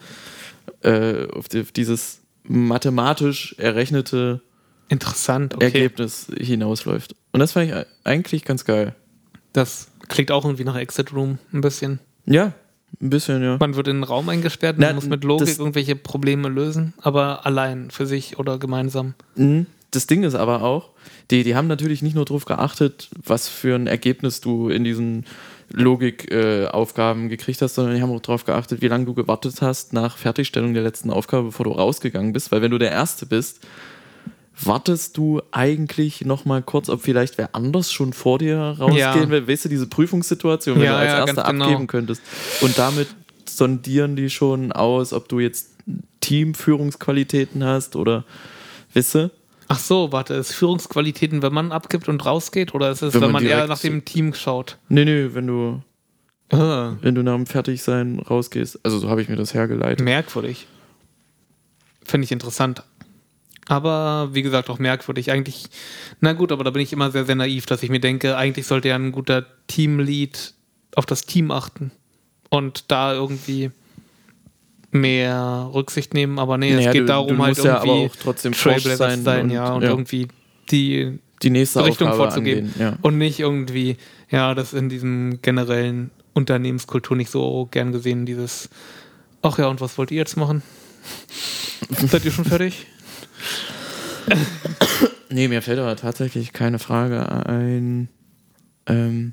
[0.82, 4.42] äh, auf, die, auf dieses mathematisch errechnete
[4.88, 5.66] Interessant, okay.
[5.66, 7.14] Ergebnis hinausläuft.
[7.32, 7.74] Und das fand ich
[8.04, 8.94] eigentlich ganz geil.
[9.52, 12.00] Das klingt auch irgendwie nach Exit Room ein bisschen.
[12.24, 12.54] Ja,
[13.00, 13.58] ein bisschen, ja.
[13.60, 16.94] Man wird in einen Raum eingesperrt und Na, man muss mit Logik irgendwelche Probleme lösen,
[16.98, 19.14] aber allein, für sich oder gemeinsam.
[19.36, 19.66] Mhm.
[19.90, 20.90] Das Ding ist aber auch,
[21.30, 25.24] die, die haben natürlich nicht nur darauf geachtet, was für ein Ergebnis du in diesen
[25.72, 30.16] Logikaufgaben gekriegt hast, sondern die haben auch darauf geachtet, wie lange du gewartet hast nach
[30.16, 32.50] Fertigstellung der letzten Aufgabe, bevor du rausgegangen bist.
[32.52, 33.60] Weil wenn du der Erste bist,
[34.60, 39.28] wartest du eigentlich noch mal kurz, ob vielleicht wer anders schon vor dir rausgehen Ja.
[39.30, 39.46] will.
[39.48, 41.64] Weißt du, diese Prüfungssituation, wenn Ja, du als ja, Erster genau.
[41.66, 42.22] abgeben könntest.
[42.60, 43.08] Und damit
[43.48, 45.70] sondieren die schon aus, ob du jetzt
[46.20, 48.24] Teamführungsqualitäten hast oder,
[48.94, 49.30] weißt du?
[49.70, 53.32] Ach so, warte, ist Führungsqualitäten, wenn man abgibt und rausgeht oder ist es, Wenn wenn,
[53.32, 54.78] man man eher nach dem Team schaut?
[54.88, 55.82] Nee, nee, wenn du,
[56.50, 58.80] Ah, wenn du nach dem Fertigsein rausgehst.
[58.82, 60.02] Also so habe ich mir das hergeleitet.
[60.02, 60.66] merkwürdig.
[62.04, 62.82] Finde ich interessant.
[63.66, 65.30] Aber wie gesagt, auch merkwürdig.
[65.30, 65.66] Eigentlich,
[66.20, 68.66] na gut, aber da bin ich immer sehr, sehr naiv, dass ich mir denke, eigentlich
[68.66, 70.54] sollte ja ein guter Teamlead
[70.94, 71.90] auf das Team achten
[72.48, 73.70] und da irgendwie
[74.90, 76.38] mehr Rücksicht nehmen.
[76.38, 78.52] Aber nee, Naja, es geht du- darum du halt musst ja aber irgendwie auch trotzdem
[78.52, 79.88] Trailblazer sein zu sein, und- ja, und ja.
[79.90, 80.28] irgendwie
[80.70, 82.68] die Die nächste Richtung Aufgabe vorzugeben.
[82.68, 82.80] angehen.
[82.80, 82.98] Ja.
[83.02, 83.96] Und nicht irgendwie,
[84.30, 88.68] ja, das in diesem generellen Unternehmenskultur nicht so gern gesehen, dieses,
[89.42, 90.62] ach ja, und was wollt ihr jetzt machen?
[91.90, 92.86] Seid ihr schon fertig?
[95.30, 98.08] Nee, mir fällt aber tatsächlich keine Frage ein.
[98.86, 99.32] Ähm,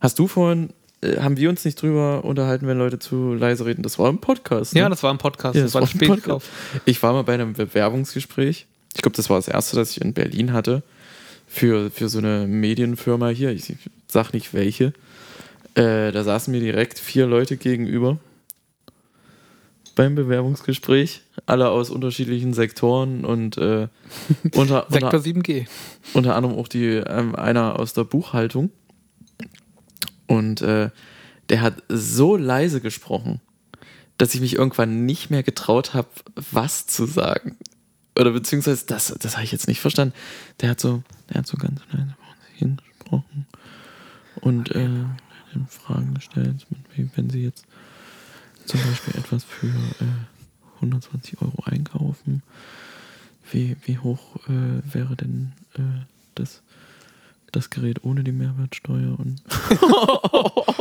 [0.00, 0.72] hast du vorhin,
[1.02, 3.82] haben wir uns nicht drüber unterhalten, wenn Leute zu leise reden?
[3.82, 4.74] Das war im Podcast.
[4.74, 4.80] Ne?
[4.80, 6.44] Ja, das war ein Podcast, Ja, das, das war ein ein Spätkauf.
[6.84, 8.66] Ich war mal bei einem Bewerbungsgespräch.
[8.94, 10.82] Ich glaube, das war das erste, das ich in Berlin hatte.
[11.46, 13.50] Für, für so eine Medienfirma hier.
[13.50, 13.72] Ich
[14.06, 14.92] sag nicht welche.
[15.74, 18.18] Äh, da saßen mir direkt vier Leute gegenüber.
[19.96, 21.22] Beim Bewerbungsgespräch.
[21.46, 23.88] Alle aus unterschiedlichen Sektoren und äh,
[24.54, 25.66] unter, Sektor unter, 7G.
[26.12, 28.70] unter anderem auch die, ähm, einer aus der Buchhaltung.
[30.30, 30.90] Und äh,
[31.48, 33.40] der hat so leise gesprochen,
[34.16, 36.06] dass ich mich irgendwann nicht mehr getraut habe,
[36.36, 37.56] was zu sagen.
[38.16, 40.14] Oder beziehungsweise, das, das habe ich jetzt nicht verstanden.
[40.60, 42.14] Der hat so, der hat so ganz leise
[42.54, 43.46] hingesprochen
[44.36, 44.88] und äh,
[45.68, 46.64] Fragen gestellt,
[47.16, 47.64] wenn sie jetzt
[48.66, 52.44] zum Beispiel etwas für äh, 120 Euro einkaufen,
[53.50, 56.04] wie, wie hoch äh, wäre denn äh,
[56.36, 56.62] das,
[57.52, 59.42] das Gerät ohne die Mehrwertsteuer und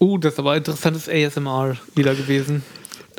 [0.00, 2.62] Uh, das ist aber interessantes ASMR wieder gewesen.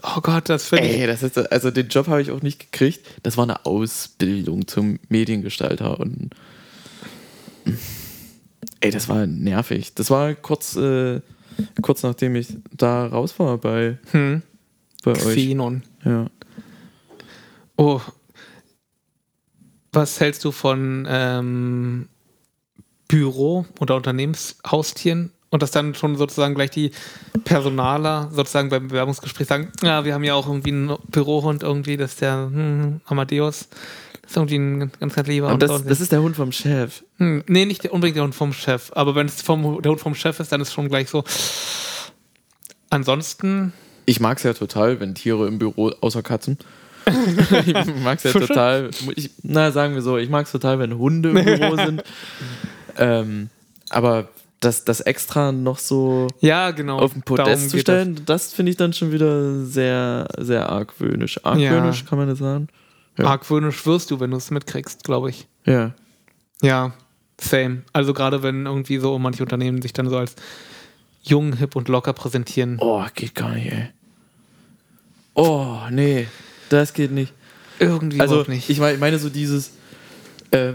[0.02, 1.00] Oh Gott, das finde ich.
[1.02, 3.06] Ey, das ist, also den Job habe ich auch nicht gekriegt.
[3.24, 6.30] Das war eine Ausbildung zum Mediengestalter und
[8.80, 9.94] ey, das war nervig.
[9.96, 11.20] Das war kurz, äh,
[11.82, 14.42] kurz nachdem ich da raus war bei, Hm,
[15.04, 15.36] bei euch.
[15.36, 15.84] Xenon.
[16.06, 16.28] Ja.
[17.76, 18.00] Oh.
[19.92, 22.08] Was hältst du von ähm,
[23.10, 25.34] Büro- oder Unternehmenshaustieren?
[25.52, 26.92] Und dass dann schon sozusagen gleich die
[27.44, 32.12] Personaler sozusagen beim Bewerbungsgespräch sagen, ja, wir haben ja auch irgendwie einen Bürohund irgendwie, das
[32.12, 33.68] ist der hm, Amadeus.
[34.22, 35.64] Das ist irgendwie ein ganz, ganz lieber Aber Hund.
[35.64, 37.04] das, das ist der Hund vom Chef.
[37.18, 38.92] Hm, nee, nicht der, unbedingt der Hund vom Chef.
[38.94, 41.24] Aber wenn es vom, der Hund vom Chef ist, dann ist schon gleich so.
[42.92, 43.74] Ansonsten,
[44.06, 46.60] Ich mag es ja total, wenn Tiere im Büro, außer Katzen.
[47.66, 48.92] ich mag es ja total.
[49.16, 52.04] Ich, na, sagen wir so, ich mag es total, wenn Hunde im Büro sind.
[53.00, 53.50] Ähm,
[53.90, 54.28] aber
[54.60, 57.00] das, das extra noch so ja, genau.
[57.00, 57.96] auf den Podest zu geht das.
[57.96, 61.44] stellen, das, finde ich dann schon wieder sehr, sehr argwöhnisch.
[61.46, 62.06] Argwöhnisch, Ja.
[62.08, 62.68] kann man das sagen?
[63.18, 63.26] Ja.
[63.26, 65.48] Argwöhnisch wirst du, wenn du es mitkriegst, glaube ich.
[65.66, 65.94] Ja.
[66.62, 66.92] Ja,
[67.40, 67.84] same.
[67.94, 70.36] Also gerade wenn irgendwie so manche Unternehmen sich dann so als
[71.24, 72.78] jung, hip und locker präsentieren.
[72.82, 73.90] Oh, geht gar nicht, ey.
[75.36, 76.28] Oh, nee,
[76.70, 77.34] das geht nicht.
[77.80, 78.70] Irgendwie Also, nicht.
[78.70, 79.72] ich meine, ich meine so dieses,
[80.52, 80.74] äh,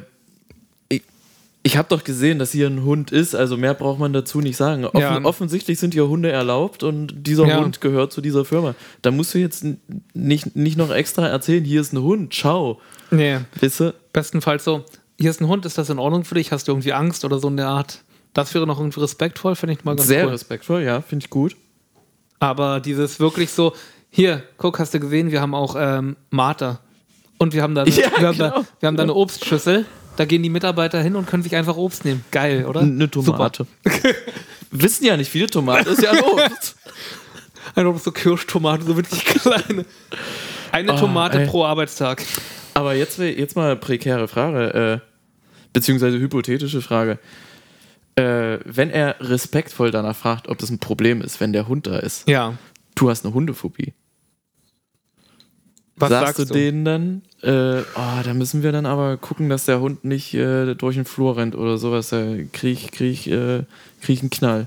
[1.67, 4.57] ich habe doch gesehen, dass hier ein Hund ist, also mehr braucht man dazu nicht
[4.57, 4.85] sagen.
[4.85, 5.25] Offen, Ja.
[5.25, 7.61] Offensichtlich sind hier Hunde erlaubt und dieser Ja.
[7.61, 8.75] Hund gehört zu dieser Firma.
[9.03, 9.65] Da musst du jetzt
[10.13, 12.81] nicht, nicht noch extra erzählen, hier ist ein Hund, ciao.
[13.11, 13.95] nee, du?
[14.13, 14.85] bestenfalls so,
[15.19, 16.53] hier ist ein Hund, ist das in Ordnung für dich?
[16.53, 18.03] Hast du irgendwie Angst oder so in der Art?
[18.35, 20.33] Das wäre noch irgendwie respektvoll, finde ich mal ganz Sehr cool.
[20.33, 21.57] respektvoll, ja, finde ich gut.
[22.41, 23.73] Aber dieses wirklich so,
[24.11, 26.79] hier, guck, hast du gesehen, wir haben auch ähm, Mate.
[27.39, 28.65] Und wir haben da, Ja, wir haben da, genau.
[28.81, 29.87] wir haben da eine Obstschüssel.
[30.17, 32.25] Da gehen die Mitarbeiter hin und können sich einfach Obst nehmen.
[32.31, 32.81] Geil, oder?
[32.81, 33.67] Eine Tomate.
[34.71, 36.77] Wissen ja nicht viele Tomate, ist ja ein Obst.
[37.75, 39.85] Einfach so Kirschtomate, so wirklich kleine.
[40.73, 41.47] Eine Oh, Tomate ey.
[41.47, 42.23] pro Arbeitstag.
[42.75, 45.09] Aber jetzt, jetzt mal prekäre Frage, äh,
[45.73, 47.19] beziehungsweise hypothetische Frage.
[48.17, 51.99] Äh, wenn er respektvoll danach fragt, ob das ein Problem ist, wenn der Hund da
[51.99, 52.55] ist, Ja.
[52.95, 53.93] du hast eine Hundephobie.
[55.97, 59.65] Was sagst, sagst, du denen dann, äh, oh, da müssen wir dann aber gucken, dass
[59.65, 63.63] der Hund nicht äh, durch den Flur rennt oder sowas, da krieg krieg, äh,
[64.01, 64.67] krieg ich einen Knall.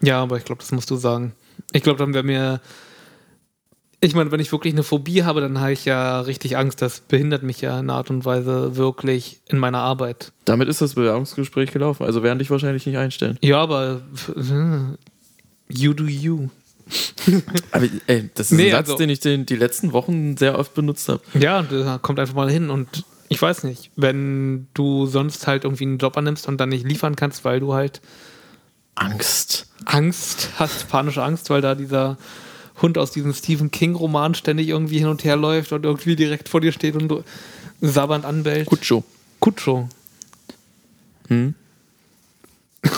[0.00, 1.32] Ja, aber ich glaube, das musst du sagen.
[1.72, 2.60] Ich glaube, dann wäre mir.
[4.00, 6.80] Ich meine, wenn ich wirklich eine Phobie habe, dann habe ich ja richtig Angst.
[6.80, 10.30] Das behindert mich ja in einer Art und Weise wirklich in meiner Arbeit.
[10.44, 13.38] Damit ist das Bewerbungsgespräch gelaufen, also werden dich wahrscheinlich nicht einstellen.
[13.42, 14.02] Ja, aber.
[15.70, 16.48] You do you.
[17.72, 20.58] Aber ey, das ist Nee, ein Satz, also- den ich den, die letzten Wochen sehr
[20.58, 21.20] oft benutzt habe.
[21.38, 25.84] Ja, da kommt einfach mal hin und ich weiß nicht, wenn du sonst halt irgendwie
[25.84, 28.00] einen Job annimmst und dann nicht liefern kannst, weil du halt
[28.94, 29.66] Angst.
[29.84, 32.16] Angst hast, panische Angst, weil da dieser
[32.80, 36.60] Hund aus diesem Stephen King-Roman ständig irgendwie hin und her läuft und irgendwie direkt vor
[36.60, 37.22] dir steht und du
[37.80, 38.66] sabbernd anbellt.
[38.66, 39.04] Kutscho.
[39.40, 39.88] Kutscho.
[41.28, 41.54] Hm?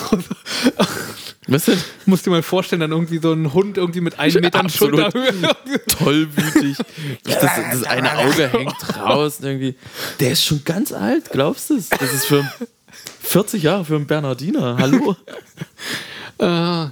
[1.51, 1.77] Was denn?
[2.05, 5.11] Musst dir mal vorstellen, dann irgendwie so ein Hund irgendwie mit einem Metern Absolut.
[5.11, 5.55] Schulterhöhe.
[5.85, 6.77] Tollwütig.
[7.25, 9.75] Das, das eine Auge hängt raus irgendwie.
[10.21, 11.89] Der ist schon ganz alt, glaubst du es?
[11.89, 12.49] Das ist für
[13.21, 14.77] 40 Jahre für einen Bernardiner.
[14.79, 15.15] Hallo.
[16.39, 16.87] Äh,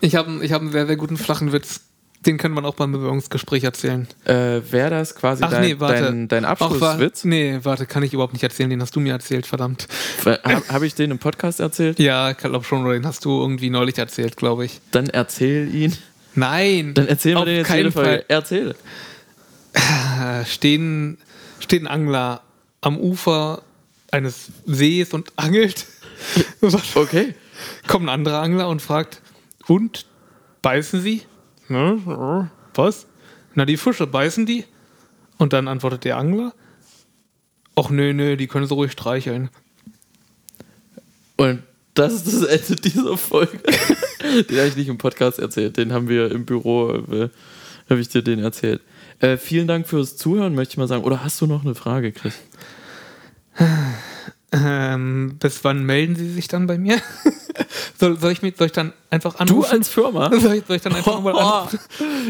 [0.00, 1.82] ich habe ich hab einen sehr, sehr guten flachen Witz.
[2.26, 4.08] Den kann man auch beim Bewerbungsgespräch erzählen.
[4.24, 6.02] Äh, Wäre das quasi Ach dein, nee, warte.
[6.04, 7.24] dein, dein Ach, wa- Abschlusswitz?
[7.24, 8.70] nee, warte, kann ich überhaupt nicht erzählen.
[8.70, 9.86] Den hast du mir erzählt, verdammt.
[10.24, 11.98] Habe hab ich den im Podcast erzählt?
[11.98, 14.80] Ja, ich glaube schon, oder den hast du irgendwie neulich erzählt, glaube ich.
[14.90, 15.94] Dann erzähl ihn.
[16.34, 16.94] Nein!
[16.94, 18.08] Dann erzähl mir den jetzt keinen jede Folge.
[18.10, 18.24] Fall.
[18.28, 18.74] Erzähl.
[19.74, 21.18] Äh, Stehen,
[21.60, 22.40] steht ein Angler
[22.80, 23.62] am Ufer
[24.10, 25.86] eines Sees und angelt.
[26.94, 27.34] Okay.
[27.86, 29.20] Kommt ein anderer Angler und fragt,
[29.66, 30.06] und,
[30.62, 31.22] beißen sie?
[31.68, 32.50] Ne?
[32.74, 33.06] Was?
[33.54, 34.64] Na, die Fische, beißen die?
[35.38, 36.52] Und dann antwortet der Angler,
[37.76, 39.50] ach nö, nö, die können so ruhig streicheln.
[41.36, 41.62] Und
[41.94, 43.58] das ist das Ende dieser Folge.
[44.22, 45.76] den habe ich nicht im Podcast erzählt.
[45.76, 47.28] Den haben wir im Büro, äh,
[47.88, 48.80] habe ich dir den erzählt.
[49.20, 51.04] Äh, vielen Dank fürs Zuhören, möchte ich mal sagen.
[51.04, 52.34] Oder hast du noch eine Frage, Chris?
[54.52, 56.98] Ähm, bis wann melden sie sich dann bei mir?
[57.98, 59.70] soll, soll, ich mich, soll ich dann einfach Du anrufen?
[59.72, 60.30] als Firma?
[60.40, 61.78] soll, ich, soll ich dann einfach nochmal anrufen?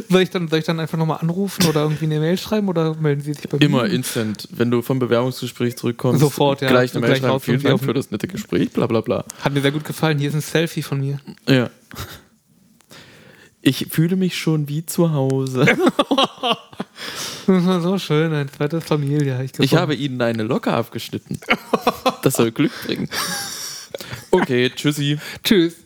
[0.09, 2.95] Soll ich dann, soll ich dann einfach nochmal anrufen oder irgendwie eine Mail schreiben oder
[2.95, 3.64] melden sie sich bei mir?
[3.64, 4.49] Immer instant.
[4.51, 6.68] Wenn du vom Bewerbungsgespräch zurückkommst, Sofort, ja.
[6.68, 7.41] gleich eine Mail Gleich schreiben.
[7.41, 9.25] Vielen Dank für das nette Gespräch, bla bla bla.
[9.41, 10.18] Hat mir sehr gut gefallen.
[10.18, 11.18] Hier ist ein Selfie von mir.
[11.49, 11.70] Ja.
[13.66, 15.64] Ich fühle mich schon wie zu Hause.
[17.47, 19.43] Das war so schön, ein zweites Familie.
[19.43, 21.41] Ich, Ich habe ihnen eine Locke abgeschnitten.
[22.22, 23.09] Das soll Glück bringen.
[24.30, 25.18] Okay, tschüssi.
[25.42, 25.76] Tschüss.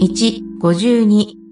[0.00, 1.43] 1、52